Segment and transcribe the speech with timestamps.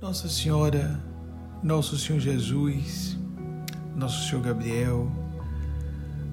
[0.00, 1.02] Nossa Senhora,
[1.60, 3.18] Nosso Senhor Jesus,
[3.96, 5.10] Nosso Senhor Gabriel,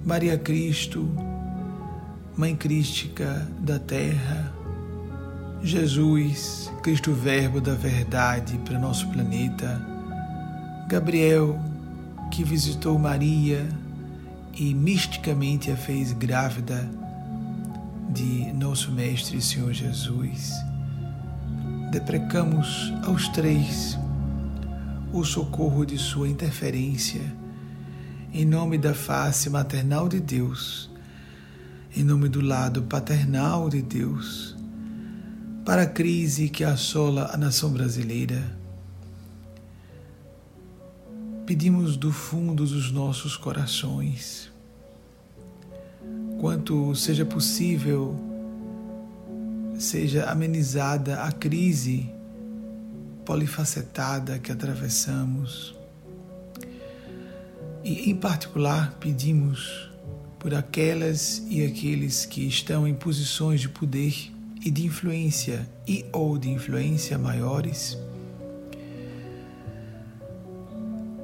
[0.05, 1.10] Maria Cristo,
[2.38, 4.54] Mãe Crística da Terra,
[5.63, 9.82] Jesus, Cristo Verbo da Verdade para nosso planeta,
[10.88, 11.60] Gabriel,
[12.29, 13.68] que visitou Maria
[14.54, 16.88] e misticamente a fez grávida
[18.09, 20.54] de nosso Mestre Senhor Jesus
[21.95, 23.98] deprecamos aos três
[25.13, 27.22] o socorro de sua interferência,
[28.34, 30.89] em nome da face maternal de Deus,
[31.95, 34.58] em nome do lado paternal de Deus,
[35.63, 38.44] para a crise que assola a nação brasileira.
[41.45, 44.52] Pedimos do fundo dos nossos corações,
[46.41, 48.34] quanto seja possível,
[49.78, 52.10] seja amenizada a crise
[53.26, 55.76] polifacetada que atravessamos.
[57.84, 59.90] E, em particular, pedimos
[60.40, 64.32] por aquelas e aqueles que estão em posições de poder
[64.64, 67.98] e de influência e ou de influência maiores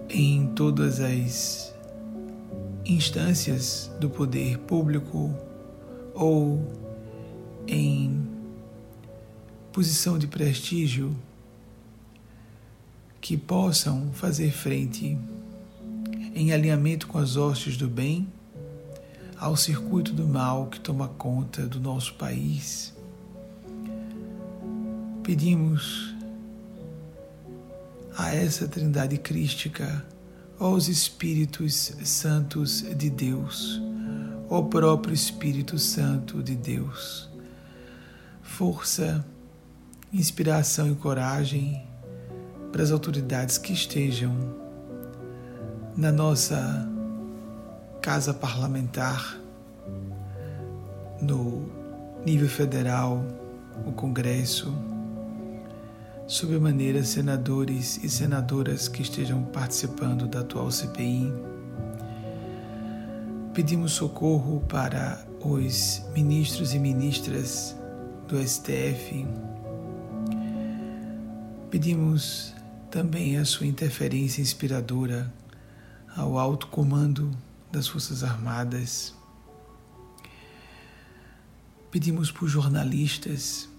[0.10, 1.74] em todas as
[2.86, 5.34] instâncias do poder público
[6.14, 6.62] ou
[7.68, 8.31] em
[9.72, 11.16] posição de prestígio
[13.22, 15.18] que possam fazer frente
[16.34, 18.28] em alinhamento com as hostes do bem
[19.38, 22.94] ao circuito do mal que toma conta do nosso país.
[25.24, 26.14] Pedimos
[28.18, 30.06] a essa Trindade Crística,
[30.60, 33.82] aos Espíritos Santos de Deus,
[34.50, 37.30] ao próprio Espírito Santo de Deus,
[38.44, 39.26] força
[40.14, 41.88] inspiração e coragem
[42.72, 44.36] para as autoridades que estejam
[45.96, 46.88] na nossa
[48.02, 49.40] casa parlamentar,
[51.22, 51.70] no
[52.26, 53.24] nível federal,
[53.86, 54.74] o Congresso,
[56.28, 61.32] sobremaneira senadores e senadoras que estejam participando da atual CPI.
[63.54, 67.76] Pedimos socorro para os ministros e ministras
[68.28, 69.26] do STF,
[71.72, 72.54] Pedimos
[72.92, 75.34] também a sua interferência inspiradora
[76.14, 77.32] ao alto comando
[77.72, 79.16] das Forças Armadas.
[81.90, 83.70] Pedimos por jornalistas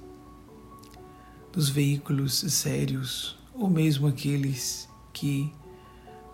[1.52, 5.52] dos veículos sérios ou mesmo aqueles que,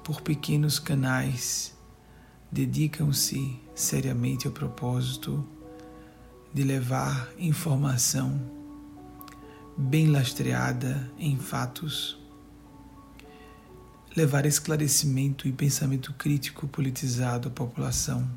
[0.05, 1.77] por pequenos canais,
[2.53, 5.45] dedicam-se seriamente ao propósito
[6.55, 8.58] de levar informação
[9.81, 12.19] bem lastreada em fatos,
[14.16, 18.28] levar esclarecimento e pensamento crítico politizado à população.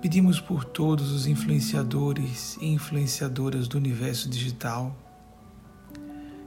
[0.00, 4.96] Pedimos por todos os influenciadores e influenciadoras do universo digital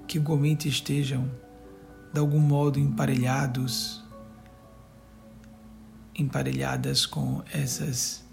[0.08, 1.30] que igualmente estejam,
[2.12, 4.04] de algum modo, emparelhados,
[6.16, 8.24] emparelhadas com essas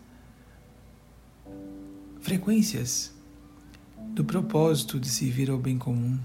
[2.22, 3.15] frequências
[4.15, 6.19] do propósito de servir ao bem comum.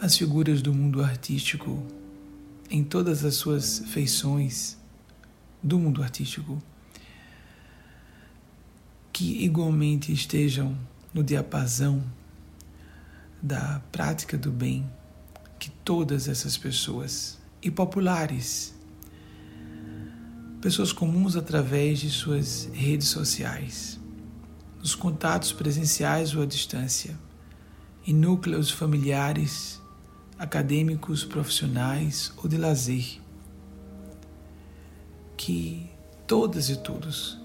[0.00, 1.86] As figuras do mundo artístico,
[2.70, 4.76] em todas as suas feições
[5.62, 6.62] do mundo artístico,
[9.12, 10.76] que igualmente estejam
[11.12, 12.02] no diapasão
[13.40, 14.90] da prática do bem,
[15.58, 18.74] que todas essas pessoas e populares,
[20.60, 24.00] pessoas comuns através de suas redes sociais,
[24.84, 27.18] nos contatos presenciais ou à distância,
[28.06, 29.80] em núcleos familiares,
[30.38, 33.18] acadêmicos, profissionais ou de lazer.
[35.38, 35.88] Que
[36.26, 37.40] todas e todos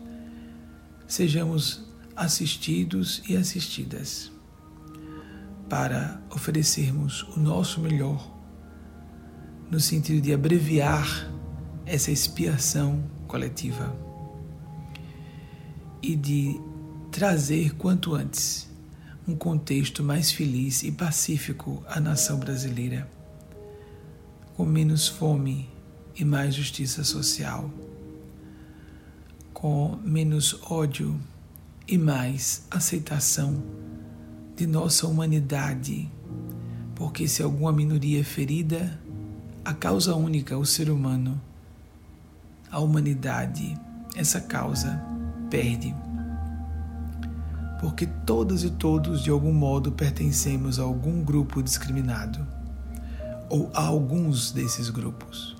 [1.07, 1.81] sejamos
[2.13, 4.29] assistidos e assistidas
[5.69, 8.35] para oferecermos o nosso melhor
[9.71, 11.31] no sentido de abreviar
[11.85, 13.95] essa expiação coletiva
[16.01, 16.68] e de
[17.19, 18.65] trazer quanto antes
[19.27, 23.11] um contexto mais feliz e pacífico à nação brasileira,
[24.55, 25.69] com menos fome
[26.15, 27.69] e mais justiça social,
[29.53, 31.19] com menos ódio
[31.85, 33.61] e mais aceitação
[34.55, 36.09] de nossa humanidade,
[36.95, 38.97] porque se alguma minoria é ferida,
[39.65, 41.37] a causa única, o ser humano,
[42.71, 43.77] a humanidade,
[44.15, 45.03] essa causa
[45.49, 45.93] perde
[47.79, 52.45] porque todas e todos de algum modo pertencemos a algum grupo discriminado
[53.49, 55.55] ou a alguns desses grupos.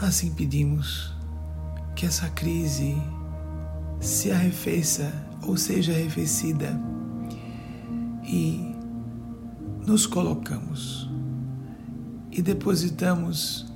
[0.00, 1.12] Assim pedimos
[1.94, 2.96] que essa crise
[4.00, 5.12] se arrefeça
[5.42, 6.78] ou seja arrefecida
[8.24, 8.74] e
[9.86, 11.08] nos colocamos
[12.30, 13.66] e depositamos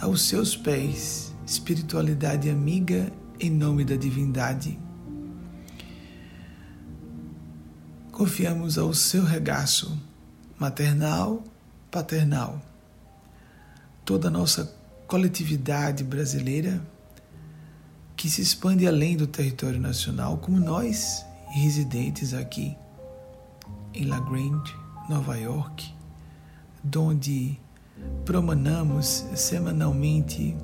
[0.00, 4.78] aos seus pés espiritualidade amiga em nome da divindade.
[8.20, 9.98] Confiamos ao seu regaço
[10.58, 11.42] maternal,
[11.90, 12.60] paternal.
[14.04, 14.76] Toda a nossa
[15.06, 16.86] coletividade brasileira
[18.14, 22.76] que se expande além do território nacional, como nós, residentes aqui
[23.94, 24.76] em La Grande,
[25.08, 25.90] Nova York,
[26.94, 27.58] onde
[28.26, 30.54] promanamos semanalmente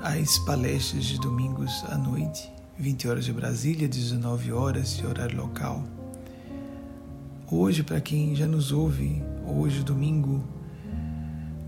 [0.00, 2.48] as palestras de domingos à noite,
[2.78, 6.01] 20 horas de Brasília, 19 horas de horário local.
[7.54, 10.42] Hoje, para quem já nos ouve, hoje, domingo,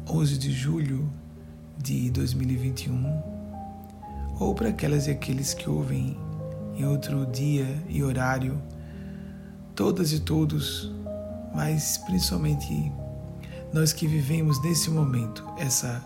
[0.09, 1.13] 11 de julho
[1.77, 3.23] de 2021,
[4.41, 6.17] ou para aquelas e aqueles que ouvem
[6.75, 8.59] em outro dia e horário,
[9.75, 10.91] todas e todos,
[11.55, 12.91] mas principalmente
[13.71, 16.03] nós que vivemos nesse momento essa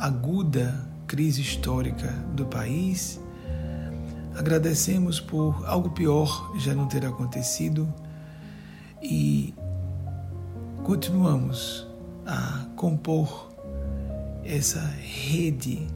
[0.00, 3.20] aguda crise histórica do país,
[4.36, 7.88] agradecemos por algo pior já não ter acontecido
[9.08, 9.54] e
[10.82, 11.86] continuamos
[12.26, 13.52] a compor
[14.44, 15.86] essa rede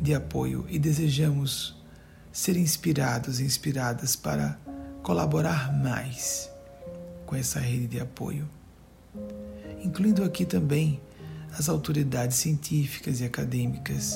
[0.00, 1.82] de apoio e desejamos
[2.30, 4.58] ser inspirados e inspiradas para
[5.02, 6.50] colaborar mais
[7.24, 8.46] com essa rede de apoio,
[9.82, 11.00] incluindo aqui também
[11.58, 14.14] as autoridades científicas e acadêmicas,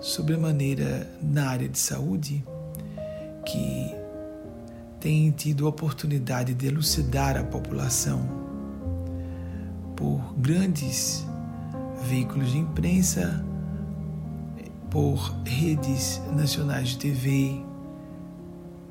[0.00, 2.44] sobremaneira na área de saúde,
[3.46, 3.97] que
[5.00, 8.28] têm tido a oportunidade de elucidar a população
[9.96, 11.26] por grandes
[12.04, 13.44] veículos de imprensa,
[14.90, 17.60] por redes nacionais de TV,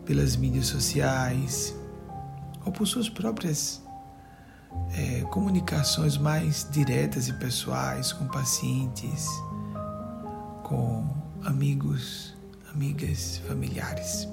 [0.06, 1.76] pelas mídias sociais
[2.66, 3.82] ou por suas próprias
[4.94, 9.28] é, comunicações mais diretas e pessoais com pacientes,
[10.64, 11.08] com
[11.44, 12.36] amigos,
[12.74, 14.28] amigas, familiares.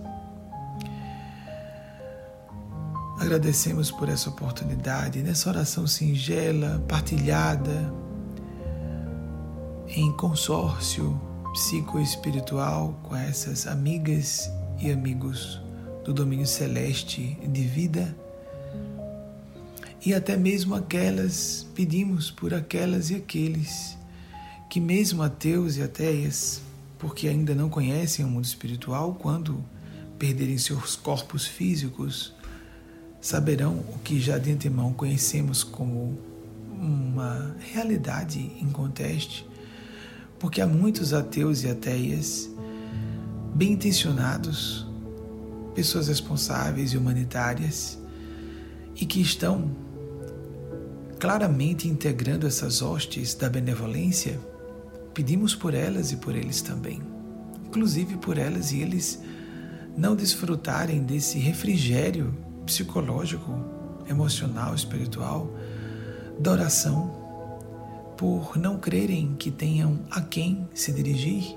[3.24, 7.90] Agradecemos por essa oportunidade, nessa oração singela, partilhada,
[9.88, 11.18] em consórcio
[11.54, 15.58] psicoespiritual com essas amigas e amigos
[16.04, 18.14] do domínio celeste de vida.
[20.04, 23.96] E até mesmo aquelas, pedimos por aquelas e aqueles
[24.68, 26.60] que, mesmo ateus e ateias,
[26.98, 29.64] porque ainda não conhecem o mundo espiritual, quando
[30.18, 32.33] perderem seus corpos físicos,
[33.24, 36.18] saberão o que já de antemão conhecemos como
[36.78, 39.48] uma realidade inconteste,
[40.38, 42.50] porque há muitos ateus e ateias
[43.54, 44.86] bem intencionados,
[45.74, 47.98] pessoas responsáveis e humanitárias,
[48.94, 49.74] e que estão
[51.18, 54.38] claramente integrando essas hostes da benevolência,
[55.14, 57.00] pedimos por elas e por eles também,
[57.64, 59.18] inclusive por elas e eles
[59.96, 63.52] não desfrutarem desse refrigério psicológico,
[64.08, 65.50] emocional, espiritual,
[66.38, 67.24] da oração,
[68.16, 71.56] por não crerem que tenham a quem se dirigir,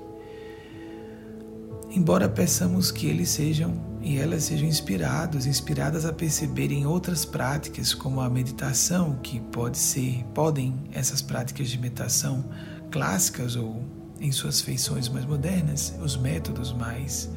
[1.90, 8.20] embora peçamos que eles sejam e elas sejam inspirados, inspiradas a perceberem outras práticas como
[8.20, 12.44] a meditação, que pode ser, podem essas práticas de meditação
[12.90, 13.82] clássicas ou
[14.20, 17.30] em suas feições mais modernas, os métodos mais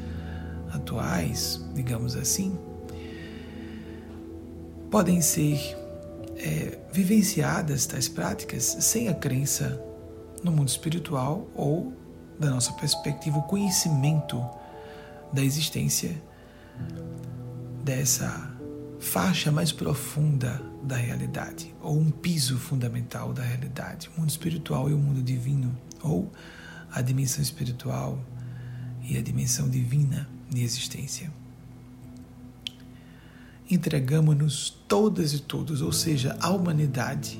[0.73, 2.57] atuais, digamos assim,
[4.91, 5.57] podem ser
[6.35, 9.81] é, vivenciadas tais práticas sem a crença
[10.43, 11.93] no mundo espiritual ou,
[12.37, 14.43] da nossa perspectiva, o conhecimento
[15.31, 16.21] da existência
[17.85, 18.51] dessa
[18.99, 24.93] faixa mais profunda da realidade, ou um piso fundamental da realidade, o mundo espiritual e
[24.93, 26.29] o mundo divino, ou
[26.91, 28.19] a dimensão espiritual
[29.01, 31.31] e a dimensão divina de existência
[33.71, 37.39] entregamos-nos todas e todos, ou seja, a humanidade,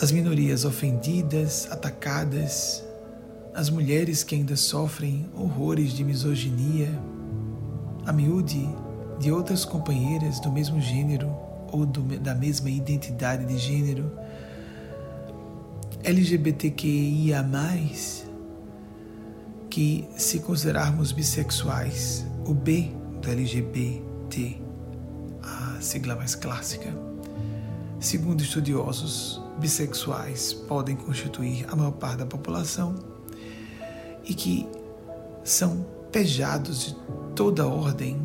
[0.00, 2.82] as minorias ofendidas, atacadas,
[3.54, 6.90] as mulheres que ainda sofrem horrores de misoginia,
[8.06, 8.68] a miúde
[9.20, 11.32] de outras companheiras do mesmo gênero
[11.70, 14.10] ou do, da mesma identidade de gênero,
[16.02, 17.44] LGBTQIA,
[19.70, 22.90] que, se considerarmos bissexuais, o B
[23.22, 24.61] do LGBT,
[25.82, 26.92] sigla mais clássica.
[28.00, 32.94] Segundo estudiosos, bissexuais podem constituir a maior parte da população
[34.24, 34.66] e que
[35.44, 36.96] são pejados de
[37.34, 38.20] toda ordem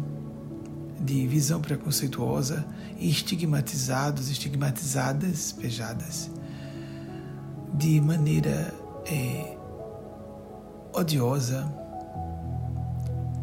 [0.99, 2.65] de visão preconceituosa
[2.97, 6.29] e estigmatizados, estigmatizadas, pejadas
[7.73, 8.73] de maneira
[9.05, 9.55] é,
[10.93, 11.71] odiosa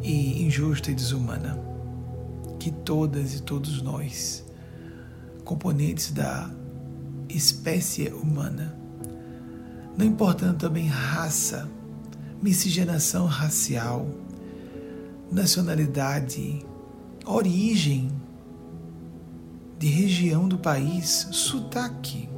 [0.02, 1.74] e injusta e desumana.
[2.64, 4.42] Que todas e todos nós,
[5.44, 6.50] componentes da
[7.28, 8.75] espécie humana,
[9.99, 11.68] não importando também raça,
[12.40, 14.09] miscigenação racial,
[15.30, 16.64] nacionalidade,
[17.26, 18.11] origem
[19.78, 22.30] de região do país, sotaque,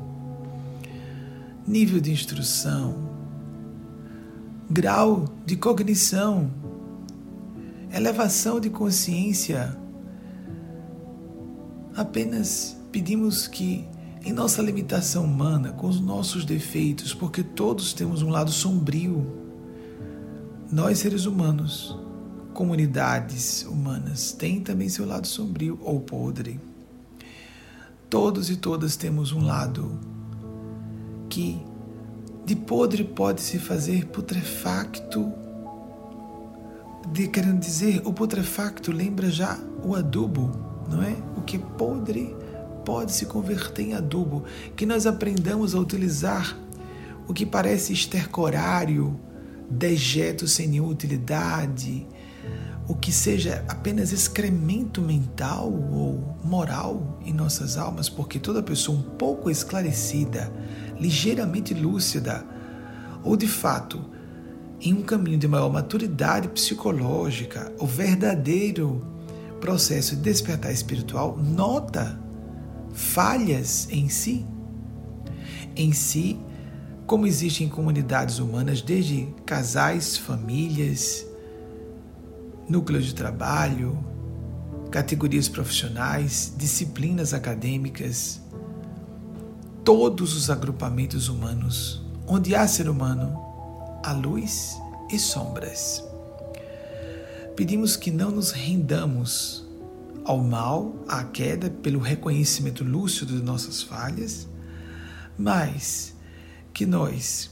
[1.65, 2.97] nível de instrução,
[4.69, 6.51] grau de cognição,
[7.93, 9.86] elevação de consciência.
[11.97, 13.89] Apenas pedimos que,
[14.23, 19.27] em nossa limitação humana, com os nossos defeitos, porque todos temos um lado sombrio,
[20.71, 21.99] nós seres humanos,
[22.53, 26.61] comunidades humanas, têm também seu lado sombrio ou podre.
[28.11, 29.99] Todos e todas temos um lado
[31.31, 31.59] que
[32.45, 35.33] de podre pode se fazer putrefacto.
[37.11, 41.17] De, querendo dizer, o putrefacto lembra já o adubo, não é?
[41.37, 42.35] O que é podre
[42.85, 44.45] pode se converter em adubo.
[44.77, 46.57] Que nós aprendamos a utilizar
[47.29, 49.19] o que parece estercorário,
[49.69, 52.07] dejeto sem nenhuma utilidade,
[52.89, 59.03] o que seja apenas excremento mental ou moral em nossas almas, porque toda pessoa um
[59.03, 60.53] pouco esclarecida,
[61.01, 62.47] ligeiramente lúcida,
[63.25, 64.01] ou de fato
[64.81, 69.16] em um caminho de maior maturidade psicológica, o verdadeiro
[69.67, 72.17] processo de despertar espiritual, nota
[72.93, 74.47] falhas em si.
[75.75, 76.39] Em si,
[77.05, 81.27] como existem em comunidades humanas, desde casais, famílias,
[82.69, 83.99] núcleos de trabalho,
[84.93, 88.41] categorias profissionais, disciplinas acadêmicas,
[89.83, 93.37] todos os agrupamentos humanos, onde há ser humano,
[94.05, 94.77] há luz
[95.11, 96.06] e sombras.
[97.57, 99.67] Pedimos que não nos rendamos
[100.25, 104.47] ao mal, à queda, pelo reconhecimento lúcido de nossas falhas,
[105.39, 106.15] mas
[106.75, 107.51] que nós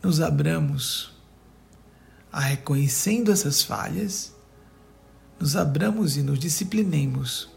[0.00, 1.12] nos abramos
[2.30, 4.32] a reconhecendo essas falhas,
[5.40, 7.50] nos abramos e nos disciplinemos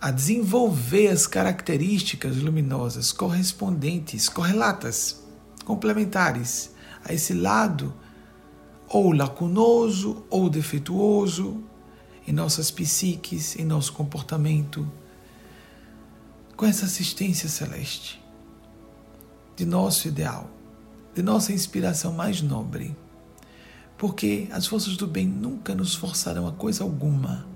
[0.00, 5.22] a desenvolver as características luminosas correspondentes, correlatas,
[5.64, 6.70] complementares
[7.04, 7.94] a esse lado
[8.88, 11.62] ou lacunoso ou defeituoso
[12.26, 14.86] em nossas psiques, em nosso comportamento,
[16.56, 18.20] com essa assistência celeste
[19.56, 20.48] de nosso ideal,
[21.14, 22.94] de nossa inspiração mais nobre.
[23.96, 27.46] Porque as forças do bem nunca nos forçarão a coisa alguma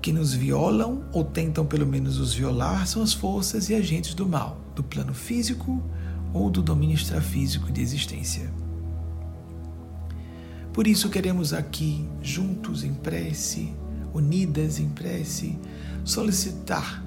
[0.00, 4.28] que nos violam ou tentam pelo menos os violar são as forças e agentes do
[4.28, 5.82] mal, do plano físico
[6.32, 8.65] ou do domínio extrafísico de existência.
[10.76, 13.72] Por isso queremos aqui, juntos em prece,
[14.12, 15.58] unidas em prece,
[16.04, 17.02] solicitar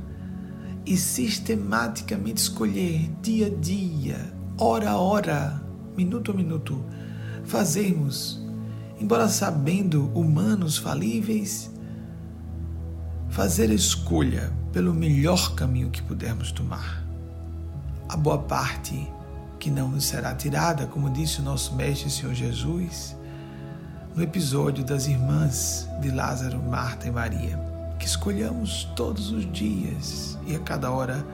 [0.83, 5.63] e sistematicamente escolher dia a dia, hora a hora,
[5.95, 6.83] minuto a minuto,
[7.43, 8.43] fazermos,
[8.99, 11.69] embora sabendo humanos falíveis,
[13.29, 17.05] fazer a escolha pelo melhor caminho que pudermos tomar.
[18.09, 19.07] A boa parte
[19.59, 23.18] que não nos será tirada, como disse o nosso Mestre Senhor Jesus,
[24.19, 27.57] no episódio das irmãs de Lázaro, Marta e Maria,
[27.97, 31.25] que escolhamos todos os dias e a cada hora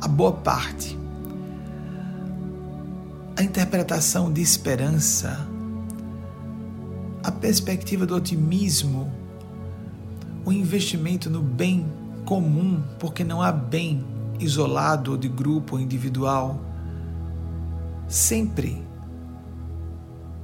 [0.00, 0.98] a boa parte.
[3.36, 5.38] A interpretação de esperança,
[7.22, 9.08] a perspectiva do otimismo
[10.44, 11.86] o investimento no bem
[12.24, 14.04] comum, porque não há bem
[14.40, 16.60] isolado ou de grupo ou individual.
[18.08, 18.85] Sempre,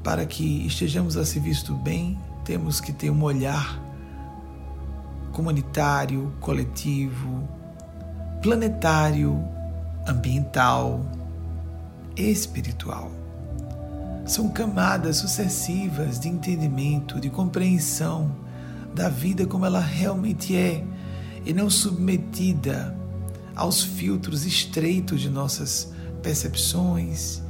[0.03, 3.81] para que estejamos a serviço do bem, temos que ter um olhar
[5.33, 7.49] comunitário, coletivo,
[8.43, 9.43] planetário,
[10.07, 11.01] ambiental,
[12.17, 13.11] espiritual.
[14.27, 18.35] São camadas sucessivas de entendimento, de compreensão
[18.95, 20.85] da vida como ela realmente é
[21.45, 22.97] e não submetida
[23.55, 25.93] aos filtros estreitos de nossas
[26.23, 27.43] percepções,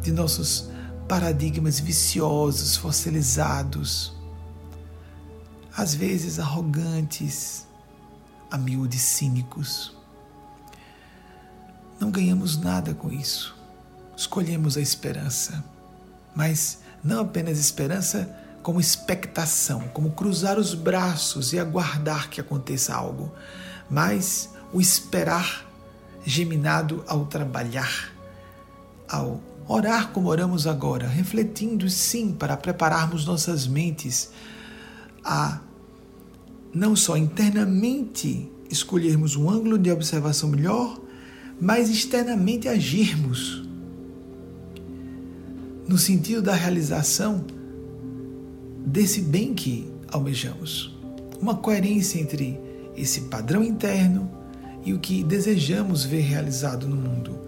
[0.00, 0.71] de nossos
[1.12, 4.14] paradigmas viciosos, fossilizados,
[5.76, 7.66] às vezes arrogantes,
[8.50, 9.94] a miúde cínicos.
[12.00, 13.54] Não ganhamos nada com isso.
[14.16, 15.62] Escolhemos a esperança,
[16.34, 23.30] mas não apenas esperança, como expectação, como cruzar os braços e aguardar que aconteça algo,
[23.90, 25.66] mas o esperar
[26.24, 28.14] geminado ao trabalhar,
[29.06, 34.30] ao orar como oramos agora, refletindo sim para prepararmos nossas mentes
[35.24, 35.60] a
[36.74, 40.98] não só internamente escolhermos um ângulo de observação melhor,
[41.60, 43.62] mas externamente agirmos
[45.86, 47.44] no sentido da realização
[48.84, 50.96] desse bem que almejamos.
[51.40, 52.58] Uma coerência entre
[52.96, 54.30] esse padrão interno
[54.84, 57.38] e o que desejamos ver realizado no mundo,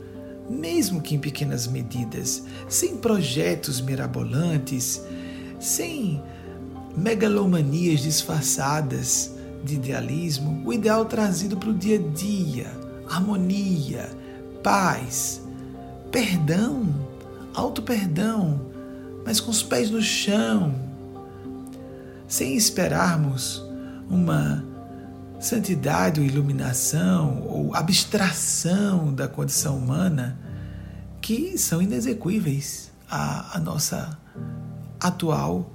[0.48, 5.02] mesmo que em pequenas medidas, sem projetos mirabolantes,
[5.58, 6.22] sem
[6.96, 9.32] megalomanias disfarçadas
[9.64, 12.70] de idealismo, o ideal trazido para o dia a dia,
[13.08, 14.10] harmonia,
[14.62, 15.40] paz,
[16.10, 16.86] perdão,
[17.54, 18.60] auto-perdão,
[19.24, 20.74] mas com os pés no chão,
[22.28, 23.64] sem esperarmos
[24.10, 24.73] uma
[25.44, 30.38] santidade ou iluminação ou abstração da condição humana
[31.20, 34.18] que são inexequíveis à, à nossa
[35.00, 35.74] atual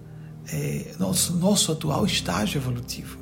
[0.51, 3.19] é, nosso, nosso atual estágio evolutivo.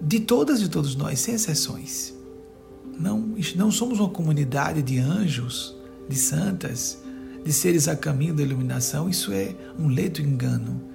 [0.00, 2.14] De todas e todos nós, sem exceções.
[2.98, 5.74] Não, não somos uma comunidade de anjos,
[6.08, 6.98] de santas,
[7.44, 9.08] de seres a caminho da iluminação.
[9.08, 10.93] Isso é um ledo engano.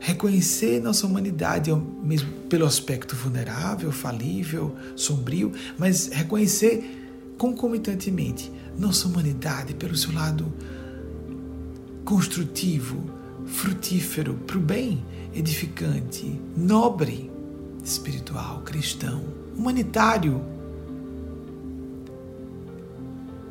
[0.00, 1.70] Reconhecer nossa humanidade,
[2.02, 10.52] mesmo pelo aspecto vulnerável, falível, sombrio, mas reconhecer concomitantemente nossa humanidade pelo seu lado
[12.04, 13.04] construtivo,
[13.46, 17.30] frutífero, para o bem, edificante, nobre,
[17.84, 19.22] espiritual, cristão,
[19.56, 20.40] humanitário,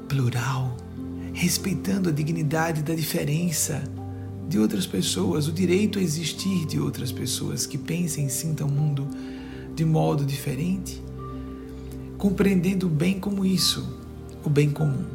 [0.08, 0.76] plural,
[1.34, 3.84] respeitando a dignidade da diferença
[4.48, 8.72] de outras pessoas, o direito a existir de outras pessoas que pensem e sintam o
[8.72, 9.08] mundo
[9.76, 11.02] de modo diferente,
[12.18, 13.88] compreendendo o bem como isso,
[14.44, 15.06] o bem comum.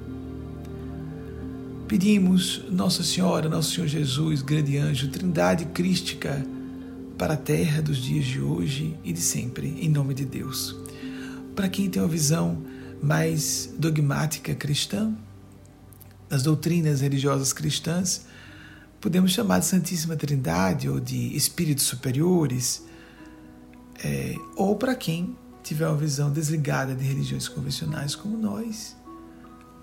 [1.89, 6.47] Pedimos Nossa Senhora, Nosso Senhor Jesus, grande anjo, Trindade crística
[7.19, 10.77] para a terra dos dias de hoje e de sempre, em nome de Deus.
[11.55, 12.63] Para quem tem uma visão
[13.03, 15.13] mais dogmática cristã,
[16.29, 18.27] das doutrinas religiosas cristãs,
[19.03, 22.85] podemos chamar de Santíssima Trindade ou de espíritos superiores,
[24.03, 28.97] é, ou para quem tiver uma visão desligada de religiões convencionais como nós,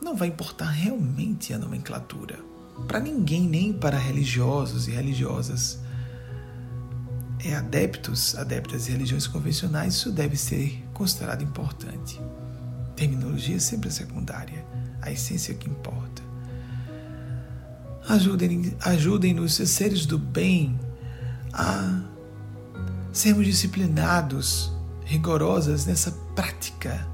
[0.02, 2.40] não vai importar realmente a nomenclatura.
[2.88, 5.80] Para ninguém, nem para religiosos e religiosas.
[7.44, 12.20] É adeptos, adeptas de religiões convencionais, isso deve ser considerado importante.
[12.96, 14.66] Terminologia é sempre secundária,
[15.02, 16.19] a essência é que importa.
[18.10, 20.80] Ajudem-nos, ajudem seres do bem,
[21.54, 22.02] a
[23.14, 24.72] sermos disciplinados,
[25.06, 27.08] rigorosas nessa prática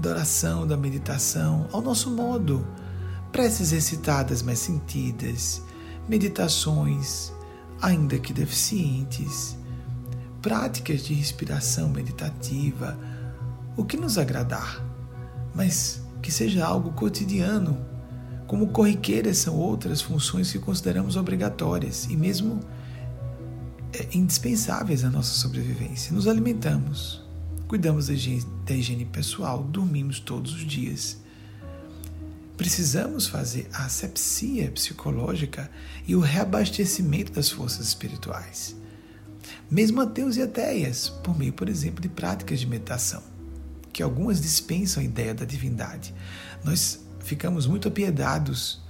[0.00, 2.66] da oração, da meditação, ao nosso modo.
[3.30, 5.62] Preces recitadas mais sentidas,
[6.08, 7.30] meditações,
[7.82, 9.54] ainda que deficientes,
[10.40, 12.98] práticas de respiração meditativa,
[13.76, 14.82] o que nos agradar,
[15.54, 17.97] mas que seja algo cotidiano.
[18.48, 22.58] Como corriqueiras são outras funções que consideramos obrigatórias e mesmo
[23.92, 26.12] é, indispensáveis à nossa sobrevivência.
[26.12, 27.28] Nos alimentamos,
[27.68, 31.18] Cuidamos da higiene, da higiene pessoal, dormimos todos os dias.
[32.56, 35.70] Precisamos fazer a asepsia psicológica
[36.06, 38.74] e o reabastecimento das forças espirituais.
[39.70, 43.22] Mesmo ateus e ateias, por meio, por exemplo, de práticas de meditação,
[43.92, 46.14] que algumas dispensam a ideia da divindade.
[46.64, 48.80] Nós ficamos muito apiedados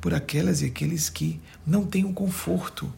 [0.00, 2.92] por aquelas e aqueles que não têm o conforto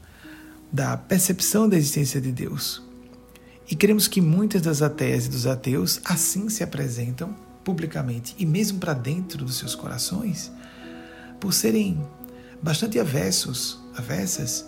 [0.72, 2.82] da percepção da existência de Deus,
[3.70, 8.78] e queremos que muitas das ateias e dos ateus assim se apresentam publicamente e mesmo
[8.78, 10.50] para dentro dos seus corações,
[11.38, 12.02] por serem
[12.62, 14.64] bastante avessos, avessas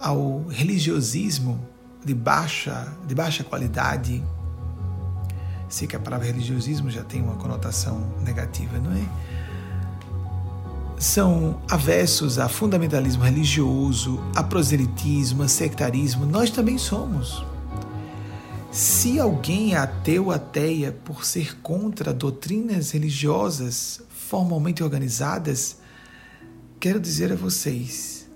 [0.00, 1.66] ao religiosismo
[2.04, 4.22] de baixa, de baixa qualidade.
[5.68, 9.08] Sei que a palavra religiosismo já tem uma conotação negativa, não é?
[10.98, 16.24] São avessos a fundamentalismo religioso, a proselitismo, a sectarismo.
[16.24, 17.44] Nós também somos.
[18.70, 25.78] Se alguém é ateu ateia por ser contra doutrinas religiosas formalmente organizadas,
[26.78, 28.28] quero dizer a vocês,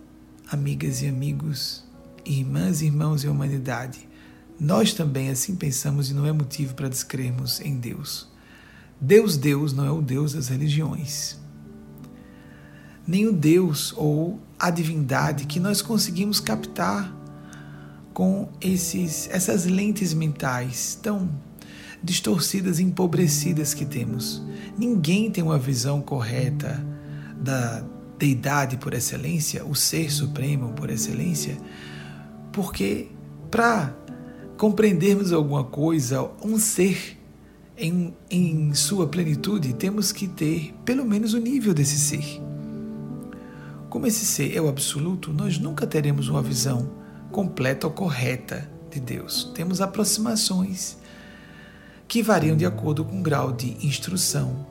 [0.50, 1.84] amigas e amigos,
[2.24, 4.08] irmãs e irmãos e humanidade,
[4.61, 8.29] nós também assim pensamos e não é motivo para descrermos em Deus.
[9.01, 11.38] Deus, Deus não é o Deus das religiões.
[13.07, 17.16] Nem o Deus ou a divindade que nós conseguimos captar
[18.12, 21.31] com esses, essas lentes mentais tão
[22.03, 24.42] distorcidas e empobrecidas que temos.
[24.77, 26.85] Ninguém tem uma visão correta
[27.40, 27.83] da
[28.18, 31.57] deidade por excelência, o ser supremo por excelência,
[32.53, 33.09] porque
[33.51, 33.94] para
[34.61, 37.18] compreendermos alguma coisa, um ser
[37.79, 42.42] em, em sua plenitude, temos que ter pelo menos o nível desse ser.
[43.88, 46.90] Como esse ser é o absoluto, nós nunca teremos uma visão
[47.33, 49.51] completa ou correta de Deus.
[49.55, 50.99] Temos aproximações
[52.07, 54.66] que variam de acordo com o grau de instrução,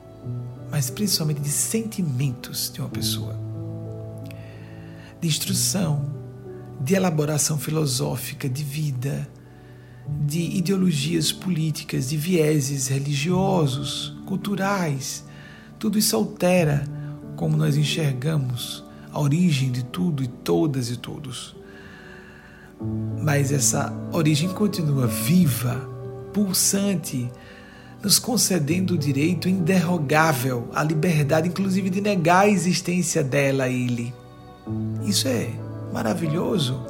[0.70, 3.36] mas principalmente de sentimentos de uma pessoa.
[5.20, 6.14] De instrução,
[6.80, 9.28] de elaboração filosófica, de vida,
[10.26, 15.24] de ideologias políticas, de vieses religiosos, culturais.
[15.78, 16.84] Tudo isso altera
[17.36, 21.56] como nós enxergamos a origem de tudo e todas e todos.
[23.22, 25.76] Mas essa origem continua viva,
[26.32, 27.30] pulsante,
[28.02, 34.14] nos concedendo o direito inderrogável à liberdade, inclusive de negar a existência dela a Ele.
[35.04, 35.50] Isso é
[35.92, 36.80] maravilhoso,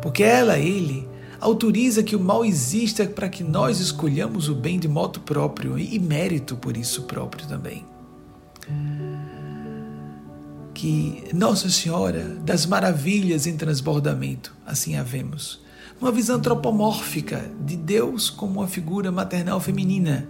[0.00, 1.07] porque ela, Ele,
[1.40, 5.98] autoriza que o mal exista para que nós escolhamos o bem de modo próprio e
[5.98, 7.84] mérito por isso próprio também.
[10.74, 15.60] Que Nossa Senhora das Maravilhas em transbordamento, assim a vemos.
[16.00, 20.28] Uma visão antropomórfica de Deus como uma figura maternal feminina,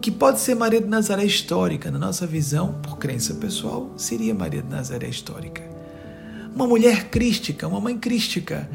[0.00, 4.62] que pode ser Maria de Nazaré histórica, na nossa visão, por crença pessoal, seria Maria
[4.62, 5.62] de Nazaré histórica.
[6.54, 8.68] Uma mulher crística, uma mãe crística,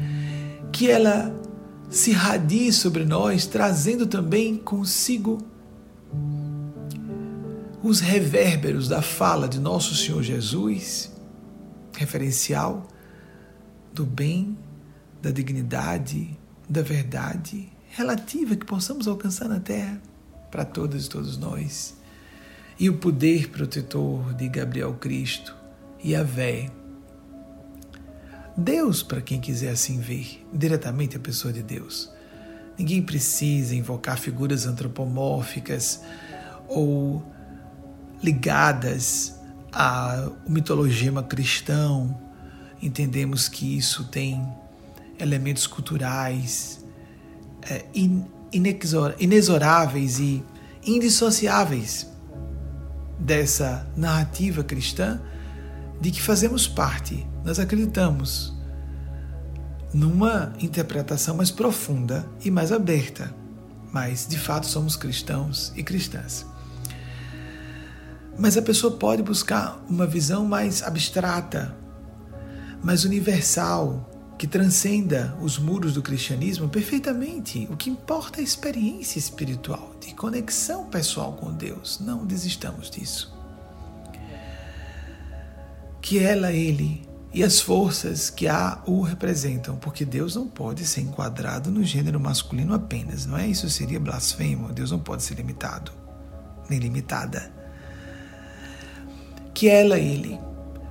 [0.72, 1.32] que ela
[1.90, 5.38] se radie sobre nós, trazendo também consigo
[7.82, 11.12] os reverberos da fala de nosso Senhor Jesus,
[11.94, 12.88] referencial
[13.92, 14.56] do bem,
[15.20, 20.00] da dignidade, da verdade relativa que possamos alcançar na terra
[20.50, 21.94] para todas e todos nós.
[22.78, 25.54] E o poder protetor de Gabriel Cristo
[26.02, 26.70] e a Vé
[28.56, 32.10] Deus, para quem quiser assim ver diretamente a pessoa de Deus.
[32.78, 36.02] Ninguém precisa invocar figuras antropomórficas
[36.68, 37.22] ou
[38.22, 39.34] ligadas
[39.72, 42.18] ao mitologema cristão.
[42.80, 44.46] Entendemos que isso tem
[45.18, 46.84] elementos culturais
[47.70, 47.84] é,
[49.20, 50.42] inexoráveis e
[50.84, 52.10] indissociáveis
[53.18, 55.20] dessa narrativa cristã
[56.00, 58.52] de que fazemos parte nós acreditamos
[59.92, 63.34] numa interpretação mais profunda e mais aberta,
[63.92, 66.46] mas de fato somos cristãos e cristãs.
[68.38, 71.76] Mas a pessoa pode buscar uma visão mais abstrata,
[72.82, 77.68] mais universal, que transcenda os muros do cristianismo perfeitamente.
[77.70, 82.00] O que importa é a experiência espiritual, de conexão pessoal com Deus.
[82.00, 83.32] Não desistamos disso.
[86.00, 91.00] Que ela, ele, e as forças que a o representam, porque Deus não pode ser
[91.00, 93.46] enquadrado no gênero masculino apenas, não é?
[93.46, 94.72] Isso seria blasfemo.
[94.72, 95.92] Deus não pode ser limitado,
[96.68, 97.50] nem limitada.
[99.54, 100.38] Que ela, ele,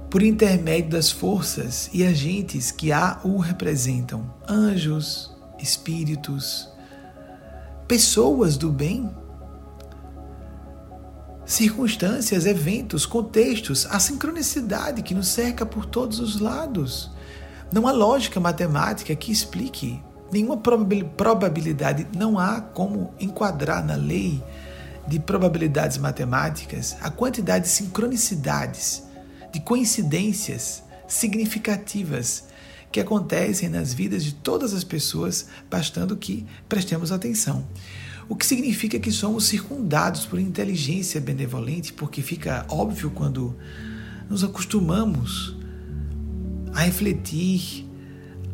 [0.09, 6.67] por intermédio das forças e agentes que a o representam, anjos, espíritos,
[7.87, 9.11] pessoas do bem,
[11.45, 17.11] circunstâncias, eventos, contextos, a sincronicidade que nos cerca por todos os lados.
[17.71, 20.01] Não há lógica matemática que explique.
[20.31, 24.41] Nenhuma probabilidade, não há como enquadrar na lei
[25.07, 29.03] de probabilidades matemáticas a quantidade de sincronicidades,
[29.51, 32.45] de coincidências significativas
[32.91, 37.65] que acontecem nas vidas de todas as pessoas, bastando que prestemos atenção
[38.31, 43.57] o que significa que somos circundados por inteligência benevolente, porque fica óbvio quando
[44.29, 45.53] nos acostumamos
[46.73, 47.85] a refletir,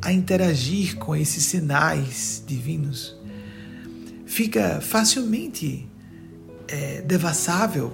[0.02, 3.16] a interagir com esses sinais divinos.
[4.26, 5.88] Fica facilmente
[6.68, 7.94] é, devassável,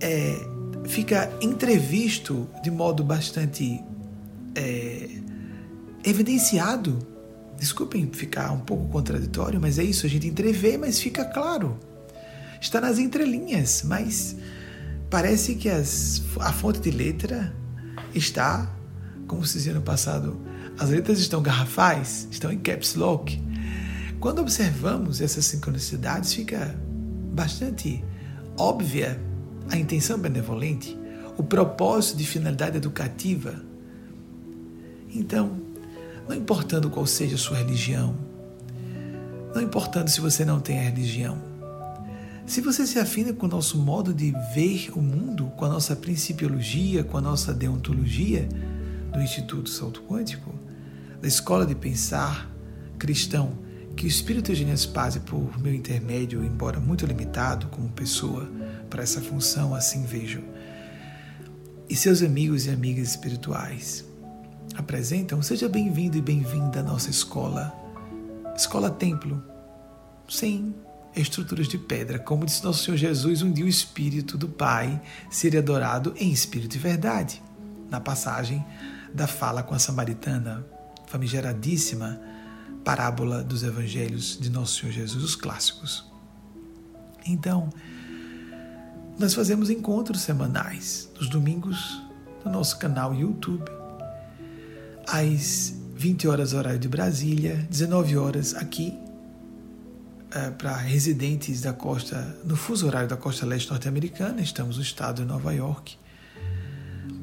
[0.00, 0.40] é,
[0.86, 3.78] fica entrevisto de modo bastante
[4.54, 5.10] é,
[6.02, 6.98] evidenciado
[7.64, 11.80] Desculpem ficar um pouco contraditório, mas é isso, a gente entrevê, mas fica claro.
[12.60, 14.36] Está nas entrelinhas, mas
[15.08, 17.56] parece que as, a fonte de letra
[18.14, 18.70] está,
[19.26, 20.38] como se dizia no passado,
[20.78, 23.42] As letras estão garrafais, estão em caps lock.
[24.20, 26.78] Quando observamos essas sincronicidades, fica
[27.32, 28.04] bastante
[28.58, 29.18] óbvia
[29.70, 30.98] a intenção benevolente,
[31.38, 33.54] o propósito de finalidade educativa.
[35.08, 35.63] Então,
[36.28, 38.16] não importando qual seja a sua religião,
[39.54, 41.40] não importando se você não tem a religião,
[42.46, 45.96] se você se afina com o nosso modo de ver o mundo, com a nossa
[45.96, 48.46] principiologia, com a nossa deontologia
[49.12, 50.54] do Instituto Salto Quântico,
[51.22, 52.50] da escola de pensar
[52.98, 53.52] cristão,
[53.96, 58.50] que o Espírito Eugênio Spazio, por meu intermédio, embora muito limitado como pessoa
[58.90, 60.42] para essa função, assim vejo,
[61.88, 64.04] e seus amigos e amigas espirituais
[64.76, 67.72] apresentam, seja bem-vindo e bem-vinda à nossa escola,
[68.56, 69.42] Escola Templo.
[70.28, 70.74] Sim,
[71.14, 72.18] estruturas de pedra.
[72.18, 76.76] Como disse nosso Senhor Jesus, um dia o Espírito do Pai seria adorado em espírito
[76.76, 77.42] e verdade.
[77.90, 78.64] Na passagem
[79.12, 80.64] da fala com a samaritana,
[81.06, 82.20] famigeradíssima
[82.84, 86.10] parábola dos evangelhos de nosso Senhor Jesus, os clássicos.
[87.26, 87.70] Então,
[89.18, 92.02] nós fazemos encontros semanais, nos domingos,
[92.44, 93.64] no nosso canal YouTube,
[95.06, 98.96] às 20 horas horário de Brasília, 19 horas aqui
[100.34, 105.22] é, para residentes da costa, no fuso horário da costa leste norte-americana, estamos no estado
[105.22, 105.96] de Nova York,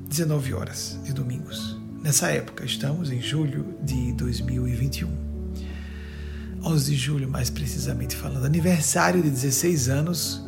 [0.08, 1.78] 19 horas de domingos.
[2.02, 5.10] Nessa época, estamos em julho de 2021.
[6.64, 10.42] 11 de julho, mais precisamente falando, aniversário de 16 anos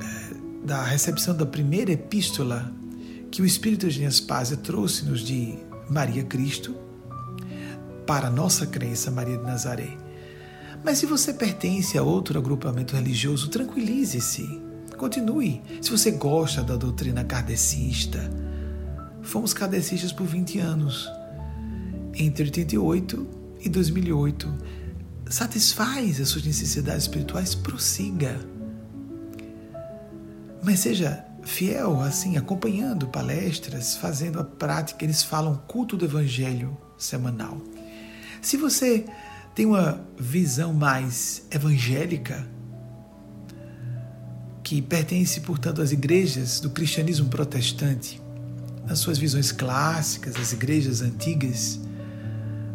[0.00, 2.72] é, da recepção da primeira epístola
[3.30, 6.74] que o Espírito de Aspásia trouxe-nos de Maria Cristo
[8.06, 9.96] para a nossa crença Maria de Nazaré.
[10.84, 14.62] Mas se você pertence a outro agrupamento religioso, tranquilize-se.
[14.96, 15.60] Continue.
[15.82, 18.30] Se você gosta da doutrina kardecista,
[19.20, 21.10] fomos kardecistas por 20 anos.
[22.14, 23.26] Entre 88
[23.60, 24.54] e 2008.
[25.28, 28.38] Satisfaz as suas necessidades espirituais, prossiga.
[30.62, 35.04] Mas seja fiel, assim, acompanhando palestras, fazendo a prática.
[35.04, 37.60] Eles falam culto do evangelho semanal.
[38.42, 39.06] Se você
[39.54, 42.46] tem uma visão mais evangélica,
[44.62, 48.20] que pertence, portanto, às igrejas do cristianismo protestante,
[48.84, 51.80] nas suas visões clássicas, as igrejas antigas,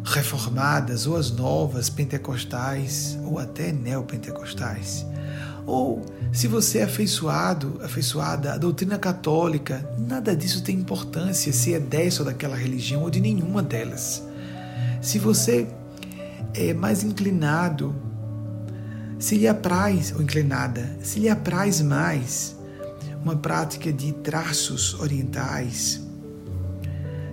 [0.02, 5.06] reformadas, ou as novas, pentecostais, ou até neopentecostais.
[5.66, 11.80] Ou se você é afeiçoado, afeiçoada à doutrina católica, nada disso tem importância se é
[11.80, 14.22] dessa ou daquela religião ou de nenhuma delas.
[15.00, 15.68] Se você
[16.54, 17.94] é mais inclinado,
[19.18, 22.56] se lhe apraz, ou inclinada, se lhe apraz mais
[23.22, 26.00] uma prática de traços orientais,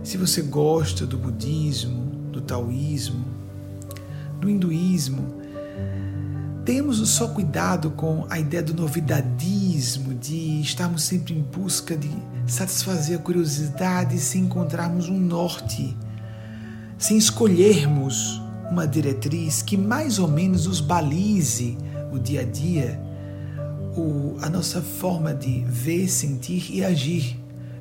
[0.04, 3.26] se você gosta do budismo, do taoísmo,
[4.40, 5.40] do hinduísmo,
[6.70, 12.08] temos só cuidado com a ideia do novidadismo, de estarmos sempre em busca de
[12.46, 15.98] satisfazer a curiosidade sem encontrarmos um norte,
[16.96, 21.76] sem escolhermos uma diretriz que mais ou menos nos balize
[22.12, 23.02] o dia a dia,
[23.98, 27.36] o, a nossa forma de ver, sentir e agir.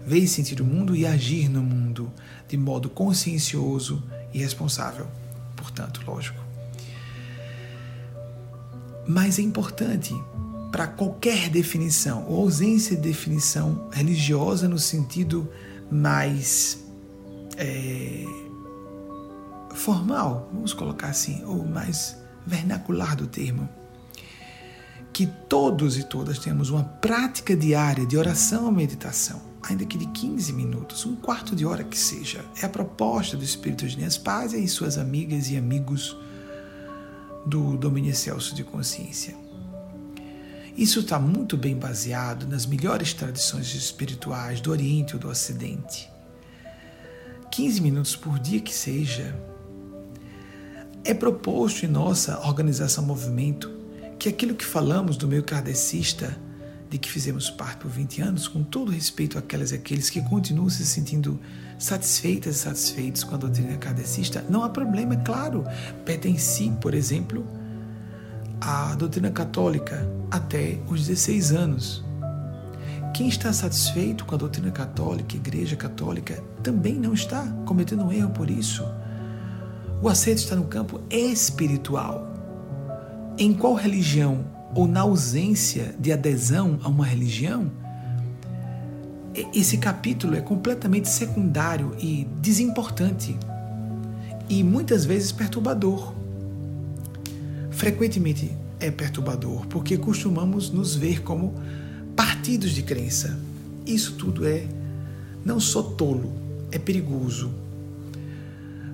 [0.07, 2.11] Ver e sentir o mundo e agir no mundo
[2.48, 5.07] de modo consciencioso e responsável.
[5.55, 6.48] Portanto, lógico.
[9.09, 10.14] Mas é importante
[10.71, 15.49] para qualquer definição, ou ausência de definição religiosa no sentido
[15.90, 16.85] mais.
[17.57, 18.25] É,
[19.75, 22.16] formal, vamos colocar assim, ou mais
[22.47, 23.68] vernacular do termo,
[25.12, 30.07] que todos e todas temos uma prática diária de oração ou meditação, ainda que de
[30.07, 32.44] 15 minutos, um quarto de hora que seja.
[32.61, 36.16] É a proposta do Espírito de Nespásia e suas amigas e amigos
[37.49, 39.35] do domínio excelso de consciência.
[40.77, 46.09] Isso está muito bem baseado nas melhores tradições espirituais do Oriente ou do Ocidente.
[47.51, 49.35] 15 minutos por dia que seja,
[51.03, 53.73] é proposto em nossa organização movimento
[54.19, 56.39] que aquilo que falamos do meio kardecista,
[56.91, 60.69] de que fizemos parte por 20 anos, com todo respeito àquelas e aqueles que continuam
[60.69, 61.41] se sentindo
[61.79, 65.64] satisfeitas e satisfeitos com a doutrina kardecista, não há problema, é claro.
[66.05, 67.47] Pertenci, por exemplo,
[68.61, 72.05] à doutrina católica até os 16 anos.
[73.14, 78.31] Quem está satisfeito com a doutrina católica, igreja católica, também não está cometendo um erro
[78.31, 78.85] por isso.
[80.03, 82.33] O acerto está no campo espiritual.
[83.37, 87.71] Em qual religião ou na ausência de adesão a uma religião,
[89.55, 93.37] esse capítulo é completamente secundário e desimportante.
[94.48, 96.14] e muitas vezes perturbador.
[97.70, 101.55] Frequentemente é perturbador porque costumamos nos ver como
[102.16, 103.38] partidos de crença.
[103.87, 104.66] Isso tudo é
[105.44, 106.33] não só tolo,
[106.72, 107.53] é perigoso.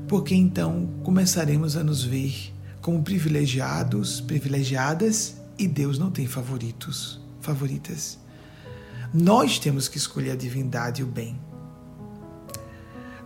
[0.09, 8.19] Porque então começaremos a nos ver como privilegiados, privilegiadas e Deus não tem favoritos, favoritas.
[9.17, 11.39] Nós temos que escolher a divindade e o bem.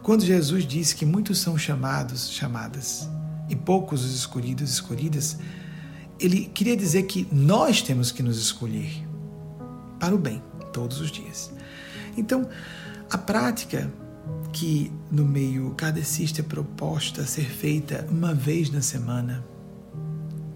[0.03, 3.09] Quando Jesus disse que muitos são chamados, chamadas,
[3.49, 5.39] e poucos os escolhidos, escolhidas,
[6.21, 9.03] ele queria dizer que nós temos que nos escolher
[9.99, 10.43] para o bem
[10.75, 11.51] todos os dias.
[12.19, 12.47] Então,
[13.11, 13.91] a prática
[14.53, 19.43] que no meio kardecista é proposta ser feita uma vez na semana,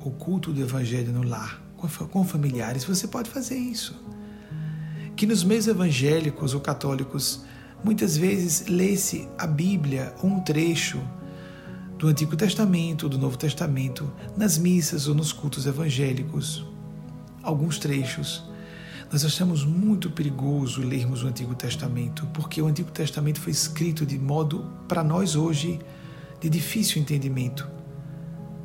[0.05, 1.62] o culto do Evangelho no lar,
[2.11, 3.99] com familiares, você pode fazer isso
[5.23, 7.45] que nos meios evangélicos ou católicos
[7.85, 11.01] muitas vezes lê-se a Bíblia ou um trecho
[11.97, 16.67] do Antigo Testamento ou do Novo Testamento nas missas ou nos cultos evangélicos.
[17.41, 18.51] Alguns trechos.
[19.13, 24.19] Nós achamos muito perigoso lermos o Antigo Testamento, porque o Antigo Testamento foi escrito de
[24.19, 25.79] modo, para nós hoje,
[26.41, 27.71] de difícil entendimento.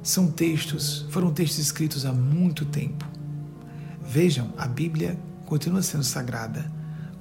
[0.02, 3.08] São textos, foram textos escritos há muito tempo.
[4.02, 6.70] Vejam, a Bíblia continua sendo sagrada,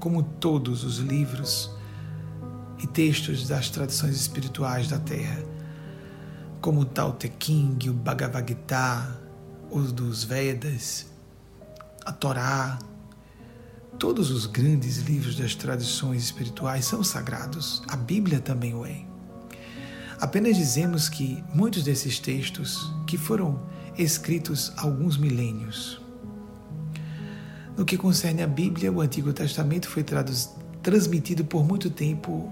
[0.00, 1.70] como todos os livros
[2.82, 5.42] e textos das tradições espirituais da Terra,
[6.60, 9.16] como o Tao Te Ching, o Bhagavad Gita,
[9.70, 11.06] os dos Vedas,
[12.04, 12.80] a Torá,
[13.96, 17.80] todos os grandes livros das tradições espirituais são sagrados.
[17.86, 19.06] A Bíblia também o é.
[20.20, 23.62] Apenas dizemos que muitos desses textos, que foram
[23.96, 26.04] escritos há alguns milênios,
[27.76, 30.04] no que concerne à Bíblia, o Antigo Testamento foi
[30.82, 32.50] transmitido por muito tempo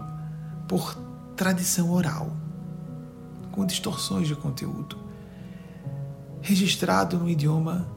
[0.69, 0.95] por
[1.35, 2.37] tradição oral,
[3.51, 4.99] com distorções de conteúdo,
[6.43, 7.89] registrado no idioma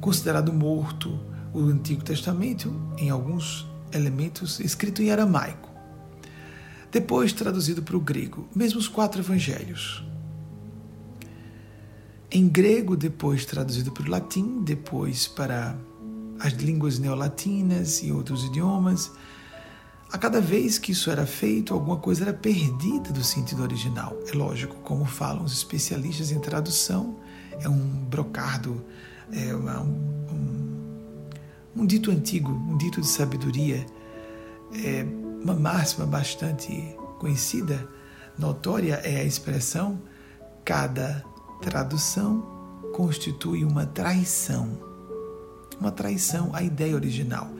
[0.00, 1.18] considerado morto,
[1.52, 5.68] o Antigo Testamento, em alguns elementos, escrito em aramaico.
[6.90, 10.04] Depois traduzido para o grego, mesmo os quatro evangelhos.
[12.30, 15.76] Em grego, depois traduzido para o latim, depois para
[16.40, 19.10] as línguas neolatinas e outros idiomas.
[20.10, 24.16] A cada vez que isso era feito, alguma coisa era perdida do sentido original.
[24.32, 27.16] É lógico, como falam os especialistas em tradução,
[27.60, 28.84] é um brocardo,
[29.32, 31.26] é uma, um,
[31.74, 33.84] um, dito antigo, um dito de sabedoria,
[34.72, 35.04] é
[35.42, 36.70] uma máxima bastante
[37.18, 37.88] conhecida,
[38.38, 40.00] notória, é a expressão:
[40.64, 41.24] cada
[41.60, 42.42] tradução
[42.94, 44.95] constitui uma traição
[45.80, 47.50] uma traição à ideia original.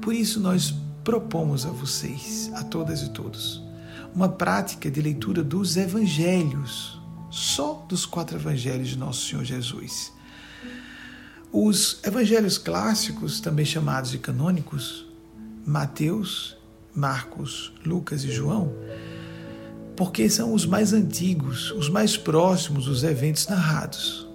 [0.00, 0.74] Por isso, nós
[1.04, 3.62] propomos a vocês, a todas e todos,
[4.14, 7.00] uma prática de leitura dos evangelhos,
[7.30, 10.12] só dos quatro evangelhos de Nosso Senhor Jesus.
[11.52, 15.06] Os evangelhos clássicos, também chamados de canônicos,
[15.64, 16.56] Mateus,
[16.94, 18.72] Marcos, Lucas e João,
[19.96, 24.25] porque são os mais antigos, os mais próximos dos eventos narrados.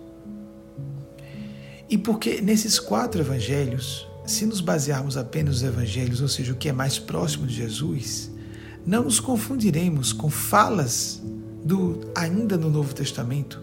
[1.91, 6.69] E porque nesses quatro evangelhos, se nos basearmos apenas nos evangelhos, ou seja, o que
[6.69, 8.31] é mais próximo de Jesus,
[8.85, 11.21] não nos confundiremos com falas
[11.65, 13.61] do ainda no Novo Testamento.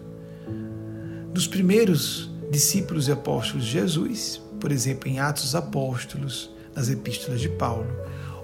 [1.33, 7.41] Dos primeiros discípulos e apóstolos de Jesus, por exemplo, em Atos dos Apóstolos, nas epístolas
[7.41, 7.89] de Paulo,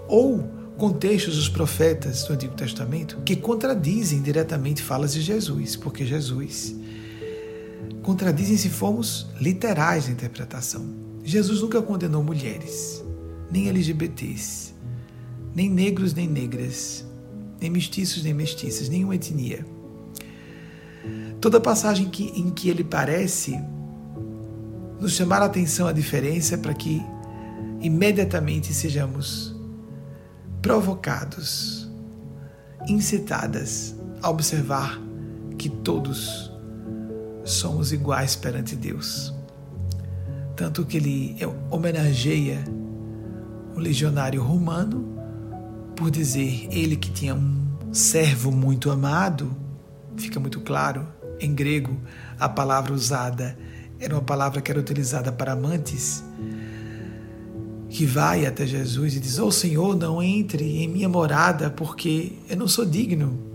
[0.08, 6.76] ou contextos dos profetas do Antigo Testamento que contradizem diretamente falas de Jesus, porque Jesus
[8.06, 10.86] contradizem se formos literais na interpretação.
[11.24, 13.04] Jesus nunca condenou mulheres,
[13.50, 14.76] nem LGBTs,
[15.56, 17.04] nem negros nem negras,
[17.60, 19.66] nem mestiços nem mestiças, nenhuma etnia.
[21.42, 23.60] Toda passagem que, em que ele parece
[25.00, 27.02] nos chamar a atenção à diferença é para que
[27.82, 29.56] imediatamente sejamos
[30.62, 31.90] provocados,
[32.88, 35.02] incitadas a observar
[35.58, 36.55] que todos
[37.46, 39.34] somos iguais perante Deus.
[40.56, 41.38] Tanto que ele
[41.70, 42.64] homenageia
[43.76, 45.14] o legionário romano
[45.96, 49.56] por dizer ele que tinha um servo muito amado,
[50.18, 51.08] fica muito claro,
[51.40, 51.98] em grego
[52.40, 53.58] a palavra usada
[54.00, 56.24] era uma palavra que era utilizada para amantes,
[57.90, 62.34] que vai até Jesus e diz: "Ó oh, Senhor, não entre em minha morada, porque
[62.50, 63.55] eu não sou digno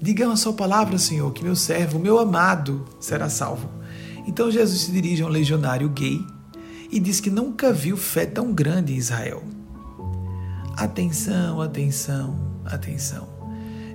[0.00, 3.68] Diga uma só palavra, Senhor, que meu servo, meu amado, será salvo.
[4.26, 6.20] Então Jesus se dirige a um legionário gay
[6.90, 9.42] e diz que nunca viu fé tão grande em Israel.
[10.76, 13.36] Atenção, atenção, atenção.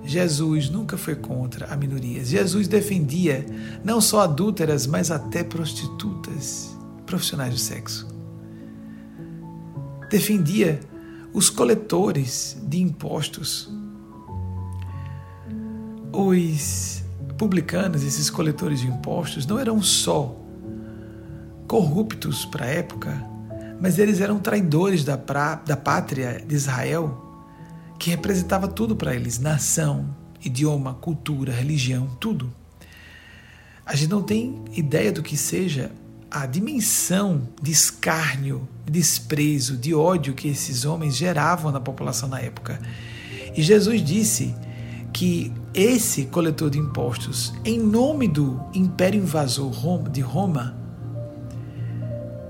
[0.03, 2.29] Jesus nunca foi contra a minorias.
[2.29, 3.45] Jesus defendia
[3.83, 6.75] não só adúlteras, mas até prostitutas,
[7.05, 8.07] profissionais do sexo.
[10.09, 10.79] Defendia
[11.33, 13.71] os coletores de impostos.
[16.11, 17.03] Os
[17.37, 20.35] publicanos, esses coletores de impostos, não eram só
[21.67, 23.25] corruptos para a época,
[23.79, 27.29] mas eles eram traidores da, pra, da pátria de Israel
[27.97, 32.51] que representava tudo para eles: nação, idioma, cultura, religião, tudo.
[33.85, 35.91] A gente não tem ideia do que seja
[36.29, 42.39] a dimensão de escárnio, de desprezo, de ódio que esses homens geravam na população na
[42.39, 42.79] época.
[43.55, 44.55] E Jesus disse
[45.11, 50.75] que esse coletor de impostos, em nome do império invasor de Roma,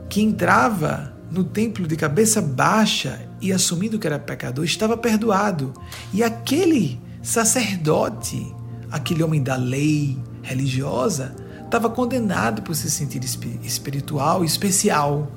[0.09, 5.73] que entrava no templo de cabeça baixa e assumindo que era pecador, estava perdoado.
[6.13, 8.53] E aquele sacerdote,
[8.91, 13.23] aquele homem da lei religiosa, estava condenado por se sentir
[13.63, 15.31] espiritual, especial,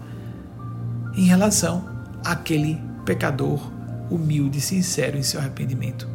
[1.16, 1.88] em relação
[2.24, 3.60] àquele pecador
[4.10, 6.08] humilde sincero em seu arrependimento.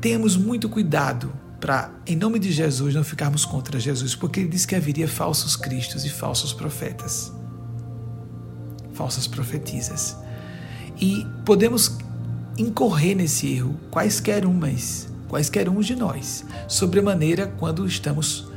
[0.00, 4.66] Tenhamos muito cuidado para, em nome de Jesus, não ficarmos contra Jesus, porque ele disse
[4.66, 7.32] que haveria falsos cristos e falsos profetas,
[8.92, 10.16] falsas profetisas.
[11.00, 11.98] E podemos
[12.58, 18.48] incorrer nesse erro, quaisquer umas, quaisquer uns de nós, sobremaneira quando estamos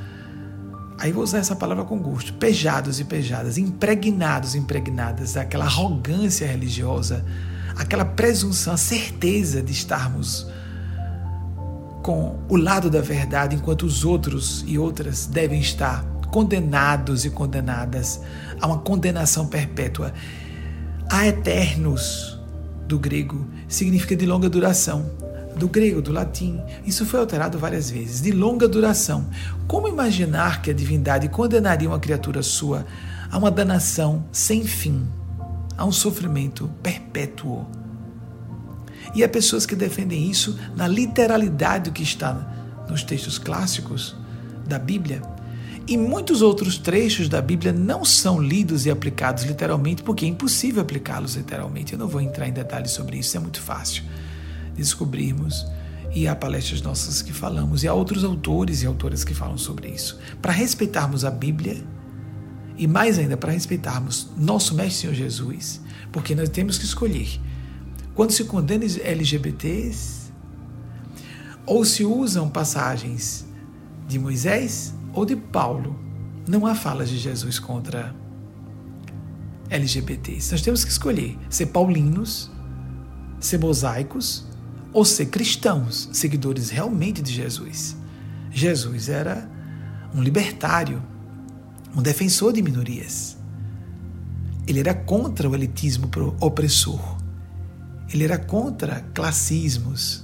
[1.00, 7.26] aí vou usar essa palavra com gosto, pejados e pejadas, impregnados, impregnadas daquela arrogância religiosa,
[7.76, 10.46] aquela presunção, a certeza de estarmos
[12.02, 18.22] com o lado da verdade, enquanto os outros e outras devem estar condenados e condenadas
[18.62, 20.14] a uma condenação perpétua
[21.10, 22.39] a eternos,
[22.89, 25.12] do grego, significa de longa duração.
[25.56, 28.22] Do grego, do latim, isso foi alterado várias vezes.
[28.22, 29.28] De longa duração.
[29.68, 32.86] Como imaginar que a divindade condenaria uma criatura sua
[33.32, 35.08] a uma danação sem fim,
[35.78, 37.79] a um sofrimento perpétuo?
[39.14, 44.16] E há pessoas que defendem isso na literalidade do que está nos textos clássicos
[44.68, 45.22] da Bíblia,
[45.89, 50.84] e muitos outros trechos da Bíblia não são lidos e aplicados literalmente, porque é impossível
[50.84, 51.93] aplicá-los literalmente.
[51.93, 54.03] Eu não vou entrar em detalhes sobre isso, é muito fácil
[54.76, 55.66] descobrirmos.
[56.14, 59.88] E há palestras nossas que falamos, e há outros autores e autoras que falam sobre
[59.88, 60.20] isso.
[60.39, 61.84] Para respeitarmos a Bíblia,
[62.78, 65.82] e mais ainda para respeitarmos nosso Mestre Senhor Jesus,
[66.12, 67.39] porque nós temos que escolher.
[68.20, 70.34] Quando se condena LGBTs,
[71.65, 73.47] ou se usam passagens
[74.09, 75.97] de Moisés, ou de Paulo,
[76.45, 78.13] não há falas de Jesus contra
[79.70, 80.51] LGBTs.
[80.51, 82.51] Nós temos que escolher ser paulinos,
[83.39, 84.45] ser mosaicos
[84.91, 87.95] ou ser cristãos, seguidores realmente de Jesus.
[88.51, 89.49] Jesus era
[90.13, 91.01] um libertário,
[91.95, 93.38] um defensor de minorias.
[94.67, 96.09] Ele era contra o elitismo
[96.41, 97.18] opressor.
[98.12, 100.24] Ele era contra classismos.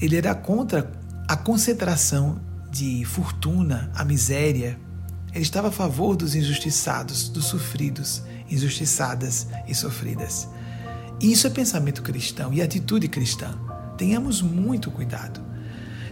[0.00, 0.90] Ele era contra
[1.28, 2.40] a concentração
[2.70, 4.78] de fortuna, a miséria.
[5.32, 10.48] Ele estava a favor dos injustiçados, dos sofridos, injustiçadas e sofridas.
[11.20, 13.56] Isso é pensamento cristão e atitude cristã.
[13.96, 15.40] Tenhamos muito cuidado.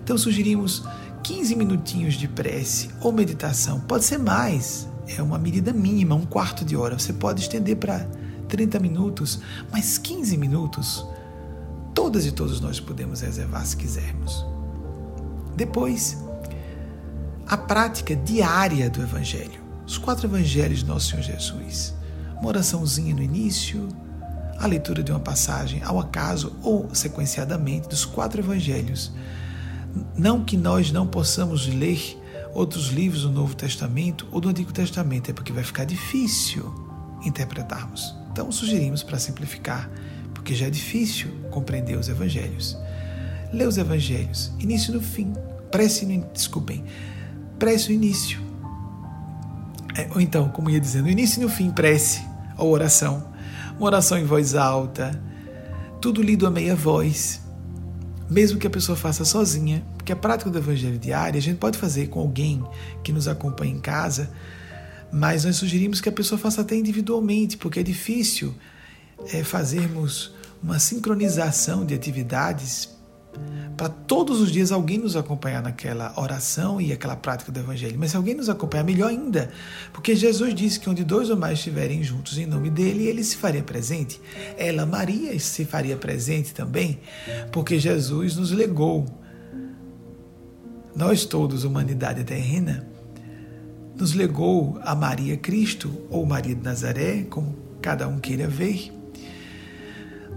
[0.03, 0.84] Então sugerimos
[1.22, 3.80] 15 minutinhos de prece ou meditação.
[3.80, 6.99] Pode ser mais, é uma medida mínima, um quarto de hora.
[6.99, 8.07] Você pode estender para
[8.53, 9.40] 30 minutos,
[9.72, 11.07] mas 15 minutos,
[11.94, 14.44] todas e todos nós podemos reservar se quisermos.
[15.57, 16.18] Depois,
[17.46, 19.62] a prática diária do Evangelho.
[19.86, 21.94] Os quatro Evangelhos de Nosso Senhor Jesus.
[22.38, 23.88] Uma oraçãozinha no início,
[24.59, 29.12] a leitura de uma passagem ao acaso ou sequenciadamente dos quatro Evangelhos.
[30.14, 32.20] Não que nós não possamos ler
[32.53, 36.70] outros livros do Novo Testamento ou do Antigo Testamento, é porque vai ficar difícil
[37.24, 38.20] interpretarmos.
[38.33, 39.91] Então sugerimos para simplificar,
[40.33, 42.76] porque já é difícil compreender os Evangelhos.
[43.53, 45.33] Lê os Evangelhos, início no fim,
[45.70, 46.83] prece no, desculpem,
[47.59, 48.41] prece o início.
[49.95, 52.24] É, ou então, como ia dizendo, início e no fim, prece
[52.57, 53.30] ou oração.
[53.76, 55.20] Uma oração em voz alta,
[56.01, 57.43] tudo lido a meia voz,
[58.30, 61.76] mesmo que a pessoa faça sozinha, porque a prática do evangelho diário a gente pode
[61.76, 62.64] fazer com alguém
[63.05, 64.30] que nos acompanha em casa,
[65.13, 68.55] mas nós sugerimos que a pessoa faça até individualmente, porque é difícil
[69.33, 70.33] é, fazermos
[70.63, 72.89] uma sincronização de atividades
[73.77, 77.97] para todos os dias alguém nos acompanhar naquela oração e aquela prática do Evangelho.
[77.99, 79.51] Mas se alguém nos acompanhar, melhor ainda,
[79.93, 83.37] porque Jesus disse que onde dois ou mais estiverem juntos em nome dele, ele se
[83.37, 84.21] faria presente.
[84.57, 87.01] Ela, Maria, se faria presente também,
[87.51, 89.07] porque Jesus nos legou,
[90.95, 92.87] nós todos, humanidade terrena,
[93.97, 98.93] nos legou a Maria Cristo, ou Maria de Nazaré, como cada um queira ver,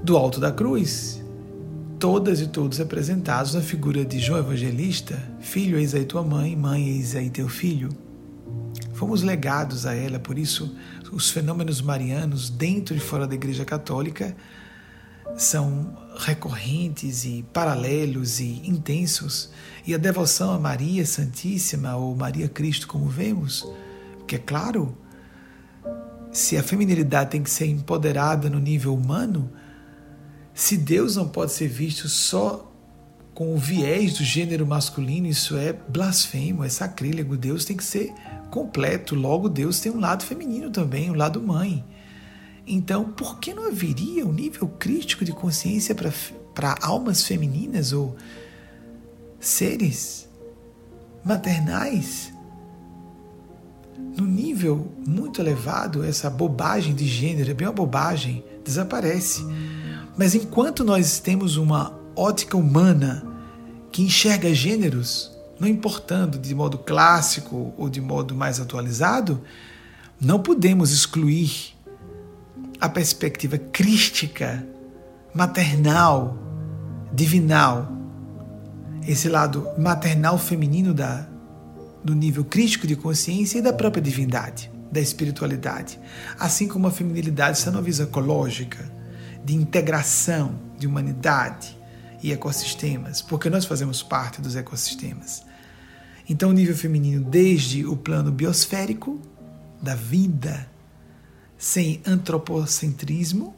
[0.04, 1.24] do alto da cruz
[2.00, 6.88] todas e todos apresentados na figura de João Evangelista, filho, eis aí tua mãe, mãe,
[6.90, 7.90] eis aí teu filho.
[8.94, 10.76] Fomos legados a ela, por isso
[11.12, 14.36] os fenômenos marianos dentro e fora da Igreja Católica
[15.36, 19.50] são recorrentes e paralelos e intensos.
[19.86, 23.68] E a devoção a Maria Santíssima ou Maria Cristo, como vemos,
[24.28, 24.98] que é claro,
[26.32, 29.52] se a feminilidade tem que ser empoderada no nível humano,
[30.54, 32.72] se Deus não pode ser visto só
[33.34, 37.36] com o viés do gênero masculino, isso é blasfemo, é sacrílego.
[37.36, 38.14] Deus tem que ser
[38.50, 39.14] completo.
[39.14, 41.84] Logo, Deus tem um lado feminino também, um lado mãe.
[42.68, 48.16] Então, por que não haveria um nível crítico de consciência para almas femininas ou
[49.40, 50.28] seres
[51.24, 52.34] maternais?
[54.18, 59.46] No nível muito elevado, essa bobagem de gênero, é bem uma bobagem, desaparece.
[60.18, 63.24] Mas enquanto nós temos uma ótica humana
[63.92, 69.42] que enxerga gêneros, não importando de modo clássico ou de modo mais atualizado,
[70.20, 71.75] não podemos excluir
[72.80, 74.66] a perspectiva crística,
[75.34, 76.38] maternal,
[77.14, 77.92] divinal,
[79.08, 81.28] esse lado maternal feminino da,
[82.04, 86.00] do nível crítico de consciência e da própria divindade, da espiritualidade,
[86.40, 88.92] assim como a feminilidade está numa visão ecológica,
[89.44, 91.78] de integração de humanidade
[92.22, 95.44] e ecossistemas, porque nós fazemos parte dos ecossistemas.
[96.28, 99.22] Então, o nível feminino, desde o plano biosférico,
[99.80, 100.68] da vida,
[101.58, 103.56] sem antropocentrismo,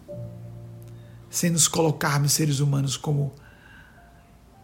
[1.29, 3.33] sem nos colocarmos seres humanos como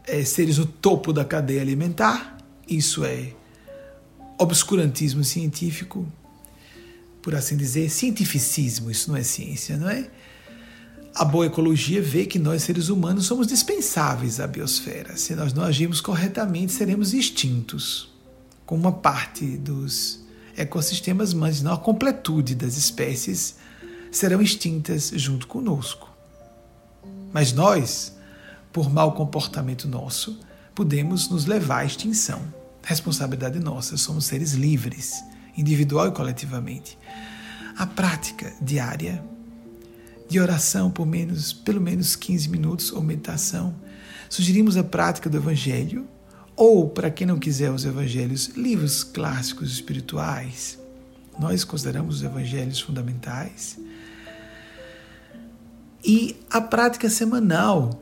[0.06, 3.34] é, seres no topo da cadeia alimentar, isso é
[4.38, 6.06] obscurantismo científico,
[7.22, 10.10] por assim dizer, cientificismo, isso não é ciência, não é?
[11.16, 15.16] A boa ecologia vê que nós, seres humanos, somos dispensáveis à biosfera.
[15.16, 18.12] Se nós não agirmos corretamente, seremos extintos,
[18.66, 20.23] como uma parte dos
[20.56, 23.56] ecossistemas, mas não a completude das espécies
[24.12, 26.12] serão extintas junto conosco.
[27.32, 28.16] Mas nós,
[28.72, 30.40] por mau comportamento nosso,
[30.76, 32.42] podemos nos levar à extinção.
[32.84, 35.24] Responsabilidade nossa, somos seres livres,
[35.58, 36.98] individual e coletivamente.
[37.78, 39.24] A prática diária
[40.30, 43.76] de oração por menos, pelo menos 15 minutos ou meditação.
[44.30, 46.08] Sugerimos a prática do Evangelho,
[46.56, 50.78] ou, para quem não quiser os Evangelhos, livros clássicos espirituais.
[51.40, 53.80] Nós consideramos os Evangelhos fundamentais.
[56.04, 58.02] E a prática semanal,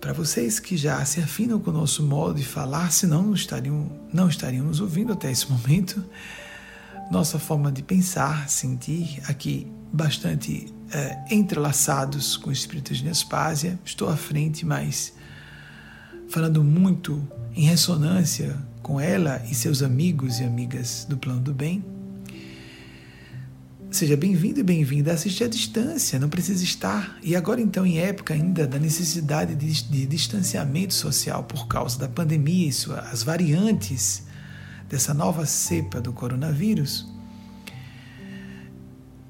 [0.00, 3.90] para vocês que já se afinam com o nosso modo de falar, senão não estariam,
[4.12, 6.04] não estariam nos ouvindo até esse momento,
[7.10, 13.78] nossa forma de pensar, sentir, aqui bastante é, entrelaçados com o espírito de Nespásia.
[13.84, 15.12] Estou à frente, mas
[16.32, 17.22] falando muito
[17.54, 21.84] em ressonância com ela e seus amigos e amigas do plano do bem.
[23.90, 27.18] Seja bem-vindo e bem-vinda a assistir à distância, não precisa estar.
[27.22, 32.08] E agora, então, em época ainda da necessidade de, de distanciamento social por causa da
[32.08, 34.22] pandemia e suas variantes
[34.88, 37.12] dessa nova cepa do coronavírus,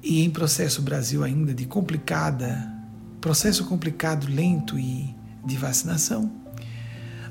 [0.01, 2.71] e em processo Brasil ainda de complicada,
[3.19, 5.13] processo complicado, lento e
[5.45, 6.42] de vacinação.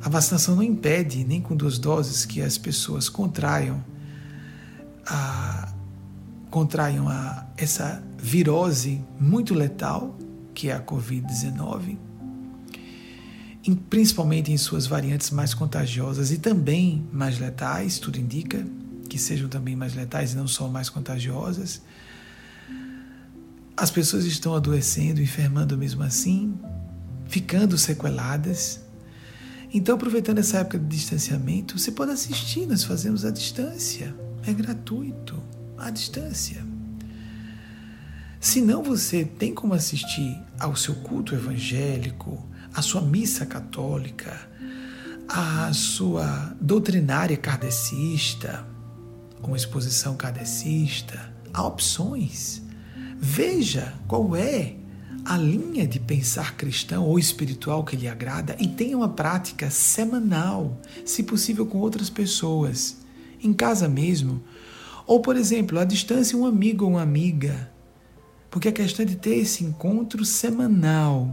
[0.02, 3.84] A vacinação não impede, nem com duas doses, que as pessoas contraiam
[5.06, 5.72] a,
[6.50, 10.18] contraiam a, essa virose muito letal,
[10.54, 11.96] que é a Covid-19,
[13.88, 18.66] principalmente em suas variantes mais contagiosas e também mais letais, tudo indica
[19.08, 21.82] que sejam também mais letais e não só mais contagiosas.
[23.76, 26.58] As pessoas estão adoecendo, enfermando mesmo assim,
[27.26, 28.81] ficando sequeladas.
[29.74, 34.14] Então, aproveitando essa época de distanciamento, você pode assistir, nós fazemos à distância.
[34.46, 35.42] É gratuito,
[35.78, 36.62] à distância.
[38.38, 44.36] Se não você tem como assistir ao seu culto evangélico, à sua missa católica,
[45.26, 48.66] à sua doutrinária kardecista,
[49.42, 52.60] uma exposição kardecista, há opções.
[53.18, 54.76] Veja qual é
[55.24, 60.80] a linha de pensar cristão ou espiritual que lhe agrada e tenha uma prática semanal,
[61.04, 62.96] se possível com outras pessoas,
[63.42, 64.42] em casa mesmo,
[65.06, 67.70] ou por exemplo, à distância um amigo ou uma amiga,
[68.50, 71.32] porque a questão é de ter esse encontro semanal.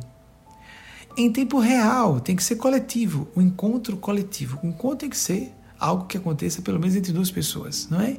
[1.17, 4.57] Em tempo real, tem que ser coletivo, o um encontro coletivo.
[4.63, 8.17] O encontro tem que ser algo que aconteça pelo menos entre duas pessoas, não é?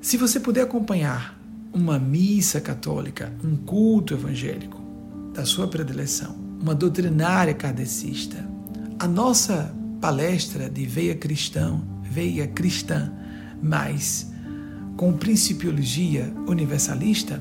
[0.00, 1.37] Se você puder acompanhar
[1.78, 4.82] uma missa católica, um culto evangélico
[5.32, 8.44] da sua predileção, uma doutrinária kardecista,
[8.98, 13.12] a nossa palestra de veia cristão, veia cristã,
[13.62, 14.30] mas
[14.96, 17.40] com principiologia universalista,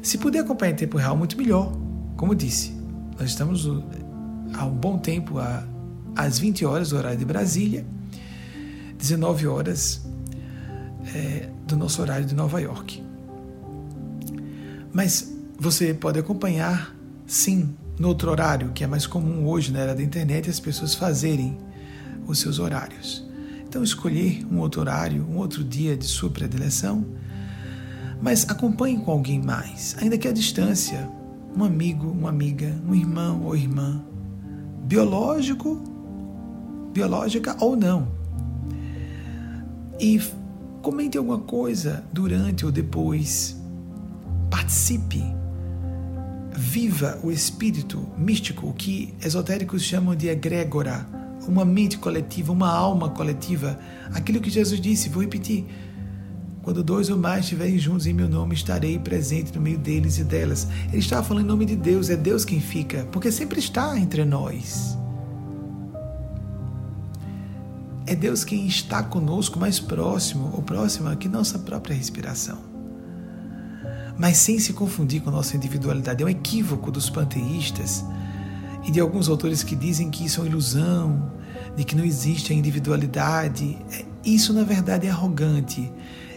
[0.00, 1.72] se puder acompanhar em tempo real, muito melhor.
[2.16, 2.72] Como disse,
[3.18, 3.68] nós estamos
[4.54, 5.34] há um bom tempo,
[6.16, 7.84] às 20 horas do horário de Brasília,
[8.96, 10.02] 19 horas
[11.14, 13.03] é, do nosso horário de Nova York.
[14.94, 16.94] Mas você pode acompanhar,
[17.26, 20.94] sim, no outro horário, que é mais comum hoje na era da internet, as pessoas
[20.94, 21.58] fazerem
[22.28, 23.28] os seus horários.
[23.66, 27.04] Então, escolher um outro horário, um outro dia de sua predileção,
[28.22, 31.10] mas acompanhe com alguém mais, ainda que à distância,
[31.56, 34.00] um amigo, uma amiga, um irmão ou irmã,
[34.84, 35.82] biológico,
[36.92, 38.06] biológica ou não.
[39.98, 40.22] E
[40.82, 43.63] comente alguma coisa durante ou depois
[44.54, 45.20] participe,
[46.52, 51.04] viva o espírito místico, o que esotéricos chamam de egrégora,
[51.48, 53.76] uma mente coletiva, uma alma coletiva.
[54.12, 55.66] Aquilo que Jesus disse, vou repetir.
[56.62, 60.24] Quando dois ou mais estiverem juntos em meu nome, estarei presente no meio deles e
[60.24, 60.68] delas.
[60.86, 64.24] Ele estava falando em nome de Deus, é Deus quem fica, porque sempre está entre
[64.24, 64.96] nós.
[68.06, 72.73] É Deus quem está conosco mais próximo ou próxima que nossa própria respiração
[74.18, 76.22] mas sem se confundir com nossa individualidade.
[76.22, 78.04] É um equívoco dos panteístas
[78.84, 81.32] e de alguns autores que dizem que isso é uma ilusão,
[81.76, 83.78] de que não existe a individualidade.
[83.90, 85.90] É, isso, na verdade, é arrogante.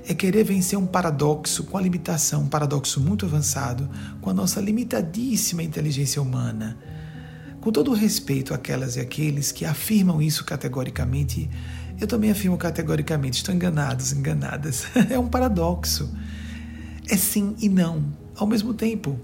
[0.07, 3.89] É querer vencer um paradoxo com a limitação, um paradoxo muito avançado,
[4.21, 6.77] com a nossa limitadíssima inteligência humana.
[7.59, 11.49] Com todo o respeito àquelas e àqueles que afirmam isso categoricamente,
[11.99, 14.85] eu também afirmo categoricamente, estão enganados, enganadas.
[15.09, 16.09] É um paradoxo
[17.09, 18.05] é sim e não
[18.35, 19.19] ao mesmo tempo.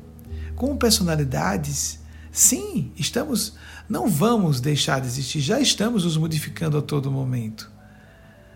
[0.55, 1.99] Com personalidades,
[2.31, 3.53] sim, estamos,
[3.88, 7.71] não vamos deixar de existir, já estamos nos modificando a todo momento,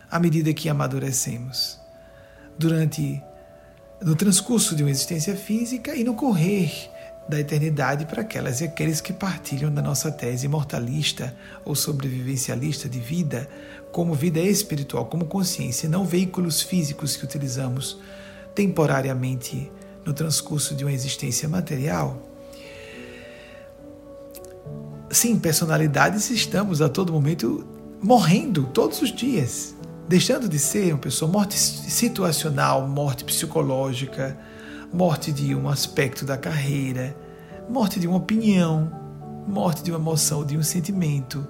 [0.09, 1.79] à medida que amadurecemos.
[2.57, 3.21] Durante
[4.01, 6.71] no transcurso de uma existência física e no correr
[7.27, 12.99] da eternidade para aquelas e aqueles que partilham da nossa tese imortalista ou sobrevivencialista de
[12.99, 13.49] vida,
[13.91, 17.99] como vida espiritual, como consciência, não veículos físicos que utilizamos
[18.57, 19.71] temporariamente
[20.03, 22.17] no transcurso de uma existência material.
[25.11, 27.63] Sim, personalidades estamos a todo momento
[28.01, 29.75] morrendo todos os dias,
[30.07, 34.35] deixando de ser uma pessoa morte situacional, morte psicológica,
[34.91, 37.15] morte de um aspecto da carreira,
[37.69, 38.91] morte de uma opinião,
[39.47, 41.47] morte de uma emoção, de um sentimento,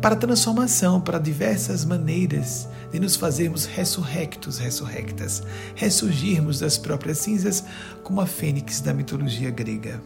[0.00, 5.42] para transformação, para diversas maneiras de nos fazermos ressurrectos, ressurrectas,
[5.74, 7.64] ressurgirmos das próprias cinzas
[8.02, 10.00] como a fênix da mitologia grega.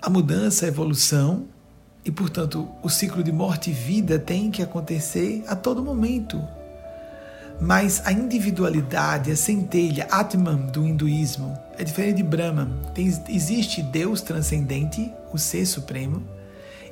[0.00, 1.46] A mudança, a evolução
[2.04, 6.42] e, portanto, o ciclo de morte e vida tem que acontecer a todo momento.
[7.60, 12.70] Mas a individualidade, a centelha, Atman do hinduísmo, é diferente de Brahman.
[12.92, 16.24] Tem, existe Deus transcendente, o Ser Supremo,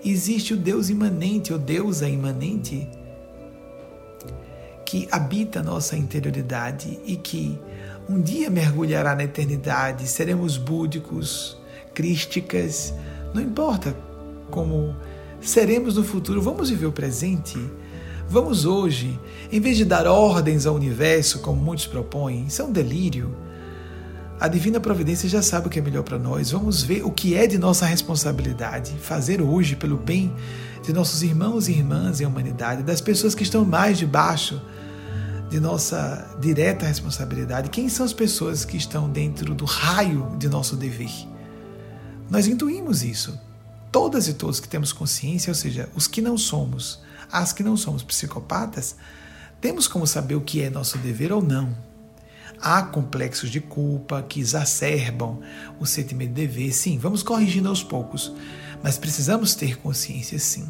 [0.05, 2.89] existe o Deus imanente, ou deusa imanente,
[4.85, 7.59] que habita a nossa interioridade e que
[8.09, 11.57] um dia mergulhará na eternidade, seremos búdicos,
[11.95, 12.93] crísticas,
[13.33, 13.97] não importa
[14.51, 14.97] como
[15.41, 17.59] seremos no futuro, vamos viver o presente.
[18.29, 19.19] Vamos hoje,
[19.51, 23.35] em vez de dar ordens ao universo, como muitos propõem, isso é um delírio
[24.41, 26.51] a divina providência já sabe o que é melhor para nós.
[26.51, 30.35] Vamos ver o que é de nossa responsabilidade fazer hoje pelo bem
[30.83, 34.59] de nossos irmãos e irmãs em humanidade, das pessoas que estão mais debaixo
[35.51, 37.69] de nossa direta responsabilidade.
[37.69, 41.11] Quem são as pessoas que estão dentro do raio de nosso dever?
[42.31, 43.39] Nós intuímos isso.
[43.93, 47.77] Todas e todos que temos consciência, ou seja, os que não somos, as que não
[47.77, 48.97] somos psicopatas,
[49.61, 51.90] temos como saber o que é nosso dever ou não.
[52.63, 55.41] Há complexos de culpa que exacerbam
[55.79, 58.33] o sentimento de dever, sim, vamos corrigindo aos poucos,
[58.83, 60.69] mas precisamos ter consciência, sim.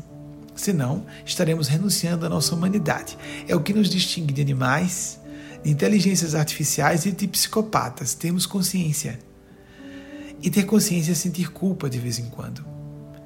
[0.55, 3.19] Senão, estaremos renunciando à nossa humanidade.
[3.49, 5.19] É o que nos distingue de animais,
[5.65, 8.15] de inteligências artificiais e de psicopatas.
[8.15, 9.19] Temos consciência.
[10.43, 12.65] E ter consciência é sentir culpa de vez em quando.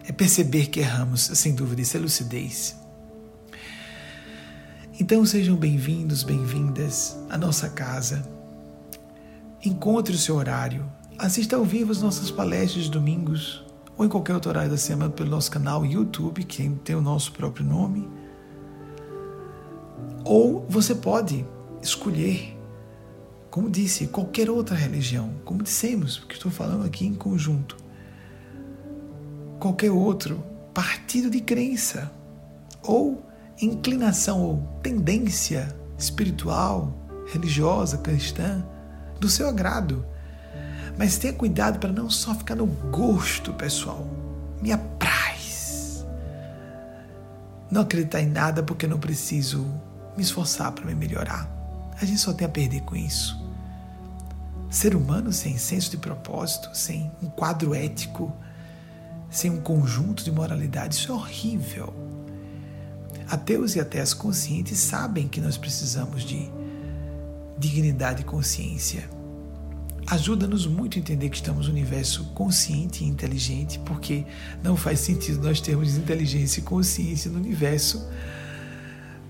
[0.07, 2.77] É perceber que erramos, sem dúvida, isso é lucidez.
[4.99, 8.34] Então sejam bem-vindos, bem-vindas à nossa casa.
[9.65, 10.85] Encontre o seu horário.
[11.19, 13.65] Assista ao vivo as nossas palestras de domingos
[13.97, 17.33] ou em qualquer outro horário da semana pelo nosso canal YouTube, que tem o nosso
[17.33, 18.07] próprio nome.
[20.23, 21.47] Ou você pode
[21.81, 22.59] escolher,
[23.51, 27.79] como disse, qualquer outra religião, como dissemos, porque estou falando aqui em conjunto.
[29.59, 30.45] Qualquer outro
[30.75, 32.13] partido de crença
[32.83, 33.25] ou
[33.63, 36.93] inclinação ou tendência espiritual,
[37.33, 38.63] religiosa, cristã,
[39.25, 40.05] do seu agrado.
[40.99, 44.07] Mas tenha cuidado para não só ficar no gosto pessoal.
[44.61, 46.05] Me apraz.
[47.71, 49.67] Não acreditar em nada porque não preciso
[50.17, 51.49] me esforçar para me melhorar.
[52.01, 53.43] A gente só tem a perder com isso.
[54.71, 58.33] Ser humano sem senso de propósito, sem um quadro ético,
[59.31, 61.95] sem um conjunto de moralidade, isso é horrível.
[63.29, 66.51] Ateus e ateias conscientes sabem que nós precisamos de
[67.59, 69.14] dignidade e consciência.
[70.07, 74.25] Ajuda-nos muito a entender que estamos no universo consciente e inteligente, porque
[74.63, 78.07] não faz sentido nós termos inteligência e consciência no universo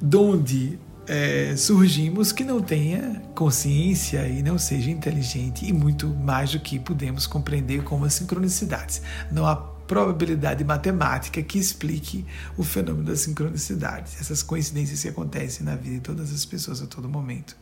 [0.01, 6.61] donde é, surgimos que não tenha consciência e não seja inteligente, e muito mais do
[6.61, 9.03] que podemos compreender como as sincronicidades.
[9.31, 12.25] Não há probabilidade matemática que explique
[12.57, 16.87] o fenômeno das sincronicidades, essas coincidências que acontecem na vida de todas as pessoas a
[16.87, 17.57] todo momento.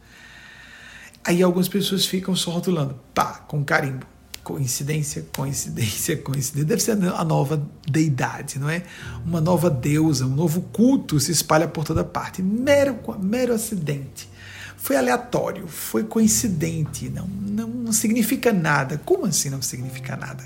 [1.24, 4.06] Aí algumas pessoas ficam só rotulando, pá, com carimbo.
[4.42, 6.64] Coincidência, coincidência, coincidência.
[6.64, 8.82] Deve ser a nova deidade, não é?
[9.24, 12.42] Uma nova deusa, um novo culto se espalha por toda parte.
[12.42, 14.28] Mero, mero acidente.
[14.76, 19.00] Foi aleatório, foi coincidente, não, não, não significa nada.
[19.04, 20.42] Como assim não significa nada?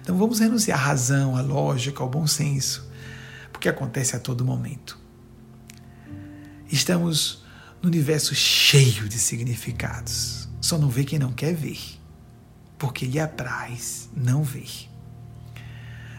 [0.00, 2.88] Então vamos renunciar à razão, à lógica, ao bom senso,
[3.50, 4.96] porque acontece a todo momento.
[6.70, 7.39] Estamos
[7.82, 10.48] no universo cheio de significados.
[10.60, 11.78] Só não vê quem não quer ver,
[12.78, 14.88] porque lhe apraz não ver.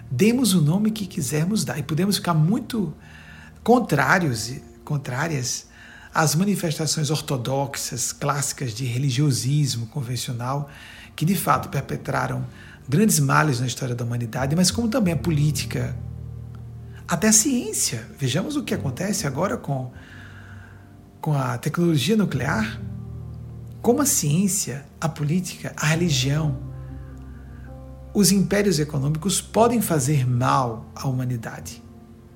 [0.10, 2.94] Demos o nome que quisermos dar e podemos ficar muito
[3.64, 4.54] contrários,
[4.84, 5.68] contrárias
[6.14, 10.70] às manifestações ortodoxas, clássicas de religiosismo convencional,
[11.16, 12.46] que de fato perpetraram
[12.90, 15.96] grandes males na história da humanidade, mas como também a política,
[17.08, 18.06] até a ciência.
[18.18, 19.94] Vejamos o que acontece agora com,
[21.22, 22.82] com a tecnologia nuclear.
[23.82, 26.58] Como a ciência, a política, a religião,
[28.14, 31.82] os impérios econômicos podem fazer mal à humanidade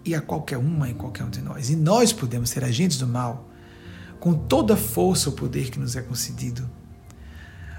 [0.06, 1.70] e a qualquer uma e qualquer um de nós.
[1.70, 3.50] E nós podemos ser agentes do mal
[4.20, 6.70] com toda a força ou poder que nos é concedido.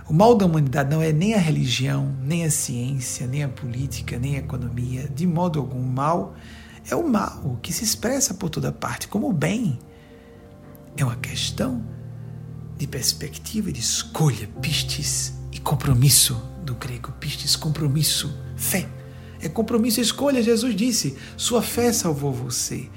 [0.09, 4.19] O mal da humanidade não é nem a religião, nem a ciência, nem a política,
[4.19, 5.09] nem a economia.
[5.09, 6.35] De modo algum, o mal
[6.89, 9.79] é o mal que se expressa por toda parte como o bem.
[10.97, 11.85] É uma questão
[12.79, 16.35] de perspectiva, de escolha, pistes e compromisso
[16.65, 17.13] do grego.
[17.21, 18.89] Pistes, compromisso, fé.
[19.41, 20.43] É compromisso e escolha.
[20.43, 22.89] Jesus disse: Sua fé salvou você.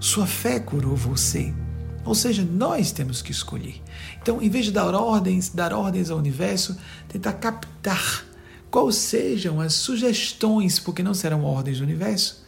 [0.00, 1.52] Sua fé curou você.
[2.04, 3.82] Ou seja, nós temos que escolher.
[4.22, 6.78] Então, em vez de dar ordens, dar ordens ao universo,
[7.08, 8.24] tentar captar
[8.70, 12.46] quais sejam as sugestões, porque não serão ordens do universo.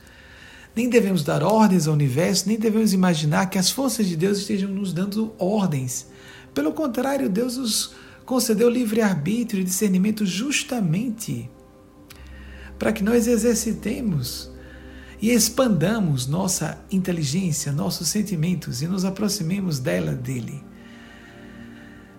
[0.74, 4.70] Nem devemos dar ordens ao universo, nem devemos imaginar que as forças de Deus estejam
[4.70, 6.06] nos dando ordens.
[6.54, 7.92] Pelo contrário, Deus nos
[8.24, 11.50] concedeu livre-arbítrio e discernimento justamente
[12.78, 14.50] para que nós exercitemos
[15.20, 20.62] e expandamos nossa inteligência, nossos sentimentos e nos aproximemos dela, dele.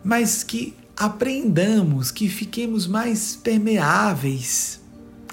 [0.04, 4.81] Mas que aprendamos, que fiquemos mais permeáveis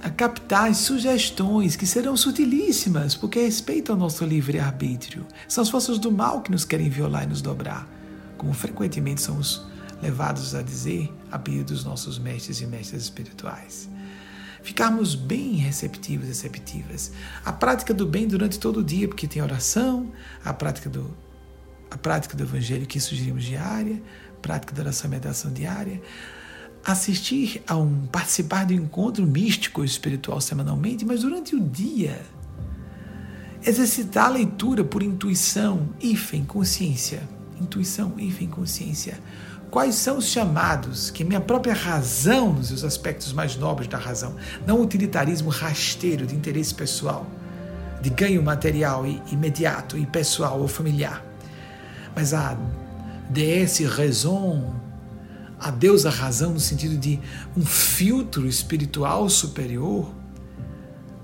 [0.03, 5.26] a captar sugestões que serão sutilíssimas, porque respeitam o nosso livre-arbítrio.
[5.49, 7.88] São as forças do mal que nos querem violar e nos dobrar,
[8.36, 9.66] como frequentemente somos
[10.01, 13.88] levados a dizer a pedido dos nossos mestres e mestras espirituais
[14.68, 17.12] ficarmos bem receptivos, receptivas.
[17.44, 20.12] A prática do bem durante todo o dia, porque tem oração,
[20.44, 21.11] a prática do,
[21.90, 24.03] a prática do evangelho que sugerimos diária,
[24.42, 26.03] prática da oração e meditação diária,
[26.93, 32.20] assistir a um participar de um encontro místico espiritual semanalmente, mas durante o dia
[33.64, 37.22] exercitar a leitura por intuição, hífen, consciência.
[37.61, 39.18] Intuição, hífen, consciência
[39.70, 44.34] quais são os chamados que minha própria razão, nos seus aspectos mais nobres da razão,
[44.66, 47.26] não utilitarismo rasteiro de interesse pessoal,
[48.01, 51.24] de ganho material e imediato e pessoal ou familiar,
[52.14, 52.57] mas a
[53.28, 54.74] déesse raison,
[55.61, 57.18] a Deus a razão no sentido de
[57.56, 60.14] um filtro espiritual superior,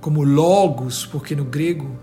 [0.01, 1.99] como logos, porque no grego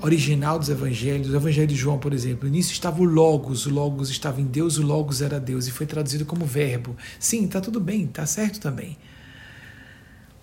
[0.00, 3.70] original dos evangelhos, o evangelho de João, por exemplo, no início estava o logos, o
[3.70, 6.96] logos estava em Deus, o logos era Deus e foi traduzido como verbo.
[7.18, 8.96] Sim, está tudo bem, está certo também.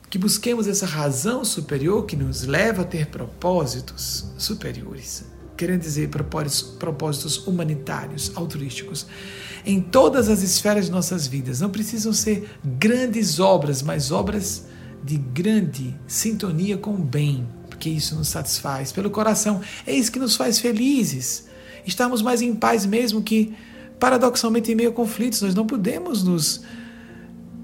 [0.09, 5.25] Que busquemos essa razão superior que nos leva a ter propósitos superiores,
[5.55, 9.07] querendo dizer propósitos humanitários, altruísticos,
[9.65, 11.59] em todas as esferas de nossas vidas.
[11.59, 14.65] Não precisam ser grandes obras, mas obras
[15.03, 19.61] de grande sintonia com o bem, porque isso nos satisfaz pelo coração.
[19.85, 21.45] É isso que nos faz felizes.
[21.85, 23.53] Estamos mais em paz mesmo que,
[23.99, 26.63] paradoxalmente, em meio a conflitos, nós não podemos nos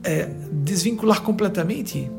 [0.03, 2.09] é, desvincular completamente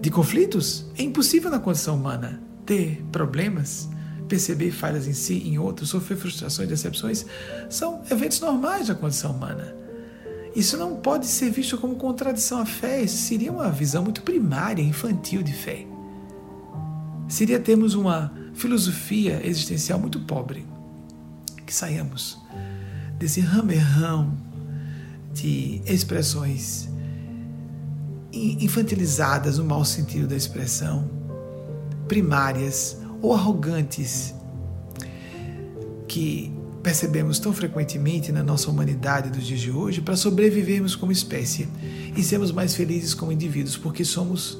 [0.00, 0.84] de conflitos.
[0.98, 3.88] É impossível na condição humana ter problemas,
[4.34, 7.24] perceber falhas em si, em outros, sofrer frustrações, decepções.
[7.70, 9.74] São eventos normais da condição humana.
[10.56, 14.82] Isso não pode ser visto como contradição à fé, isso seria uma visão muito primária,
[14.82, 15.86] infantil de fé.
[17.28, 20.66] Seria termos uma filosofia existencial muito pobre,
[21.64, 22.38] que saiamos
[23.18, 24.36] desse ramerrão
[25.32, 26.88] de expressões
[28.32, 31.08] infantilizadas no mau sentido da expressão,
[32.08, 34.34] primárias ou arrogantes,
[36.06, 36.52] que
[36.82, 41.66] percebemos tão frequentemente na nossa humanidade dos dias de hoje para sobrevivermos como espécie
[42.14, 44.58] e sermos mais felizes como indivíduos, porque somos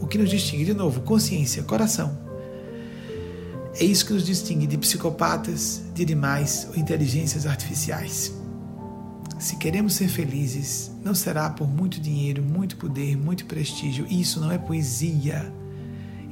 [0.00, 2.18] o que nos distingue, de novo, consciência, coração.
[3.74, 8.32] É isso que nos distingue de psicopatas, de animais ou inteligências artificiais.
[9.38, 14.06] Se queremos ser felizes, não será por muito dinheiro, muito poder, muito prestígio.
[14.08, 15.52] Isso não é poesia.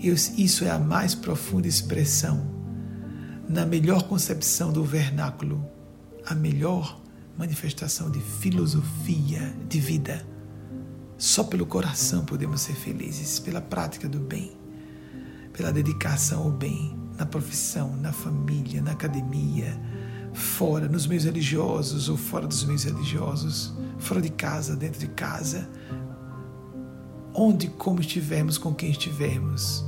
[0.01, 2.59] Isso é a mais profunda expressão
[3.49, 5.67] na melhor concepção do vernáculo,
[6.27, 7.01] a melhor
[7.37, 10.27] manifestação de filosofia de vida.
[11.17, 14.53] Só pelo coração podemos ser felizes, pela prática do bem,
[15.53, 19.81] pela dedicação ao bem, na profissão, na família, na academia,
[20.33, 25.69] fora, nos meios religiosos ou fora dos meios religiosos, fora de casa, dentro de casa,
[27.35, 29.88] onde como estivermos, com quem estivermos,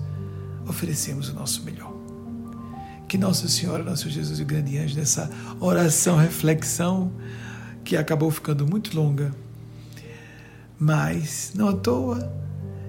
[0.71, 1.93] oferecemos o nosso melhor.
[3.07, 7.13] Que Nossa Senhora, Nosso Jesus e o grande anjo, nessa oração, reflexão,
[7.85, 9.35] que acabou ficando muito longa,
[10.79, 12.33] mas não à toa,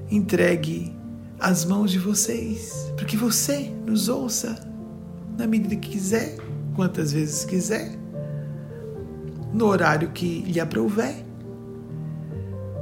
[0.09, 0.95] entregue
[1.39, 4.55] as mãos de vocês, para que você nos ouça
[5.37, 6.37] na medida que quiser,
[6.75, 7.97] quantas vezes quiser,
[9.51, 11.25] no horário que lhe aprouver.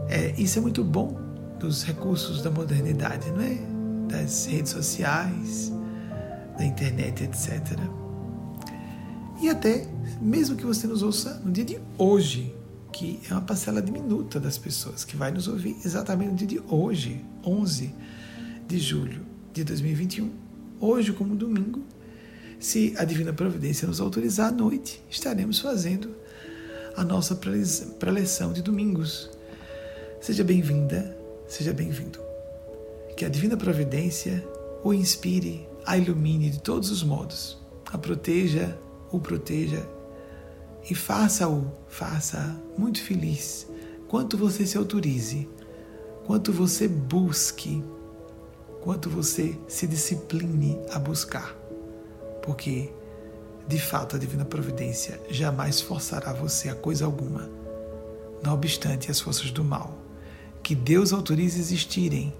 [0.10, 1.18] É, isso é muito bom
[1.58, 3.79] dos recursos da modernidade, não é?
[4.10, 5.72] Das redes sociais,
[6.58, 7.80] da internet, etc.
[9.42, 9.88] E até,
[10.20, 12.54] mesmo que você nos ouça no dia de hoje,
[12.92, 16.62] que é uma parcela diminuta das pessoas que vai nos ouvir exatamente no dia de
[16.68, 17.94] hoje, 11
[18.68, 20.30] de julho de 2021,
[20.80, 21.84] hoje como domingo,
[22.60, 26.14] se a Divina Providência nos autorizar à noite, estaremos fazendo
[26.98, 27.40] a nossa
[28.00, 29.30] preleção de domingos.
[30.20, 31.16] Seja bem-vinda,
[31.48, 32.29] seja bem-vindo.
[33.20, 34.48] Que a Divina Providência
[34.82, 37.58] o inspire a ilumine de todos os modos,
[37.92, 38.80] a proteja,
[39.12, 39.86] o proteja
[40.90, 43.68] e faça-o, faça muito feliz.
[44.08, 45.50] Quanto você se autorize,
[46.26, 47.84] quanto você busque,
[48.80, 51.54] quanto você se discipline a buscar.
[52.42, 52.90] Porque,
[53.68, 57.50] de fato, a divina providência jamais forçará você a coisa alguma.
[58.42, 59.98] Não obstante as forças do mal,
[60.64, 62.34] que Deus autorize existirem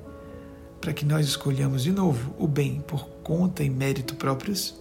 [0.80, 4.76] para que nós escolhamos de novo o bem por conta e mérito próprios?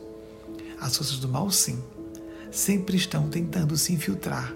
[0.81, 1.83] As forças do mal, sim,
[2.51, 4.55] sempre estão tentando se infiltrar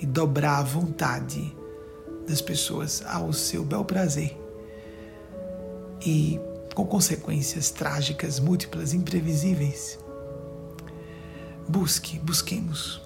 [0.00, 1.56] e dobrar a vontade
[2.26, 4.36] das pessoas ao seu bel prazer.
[6.04, 6.40] E
[6.74, 9.98] com consequências trágicas, múltiplas, imprevisíveis.
[11.68, 13.00] Busque, busquemos.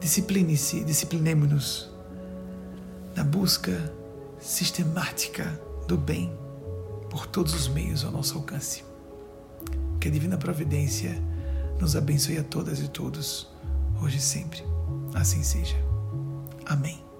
[0.00, 1.90] Discipline-se, disciplinemos-nos
[3.14, 3.92] na busca
[4.40, 5.60] sistemática
[5.92, 6.32] do bem
[7.10, 8.82] por todos os meios ao nosso alcance.
[10.00, 11.22] Que a divina providência
[11.78, 13.46] nos abençoe a todas e todos,
[14.02, 14.64] hoje e sempre.
[15.14, 15.76] Assim seja.
[16.64, 17.11] Amém.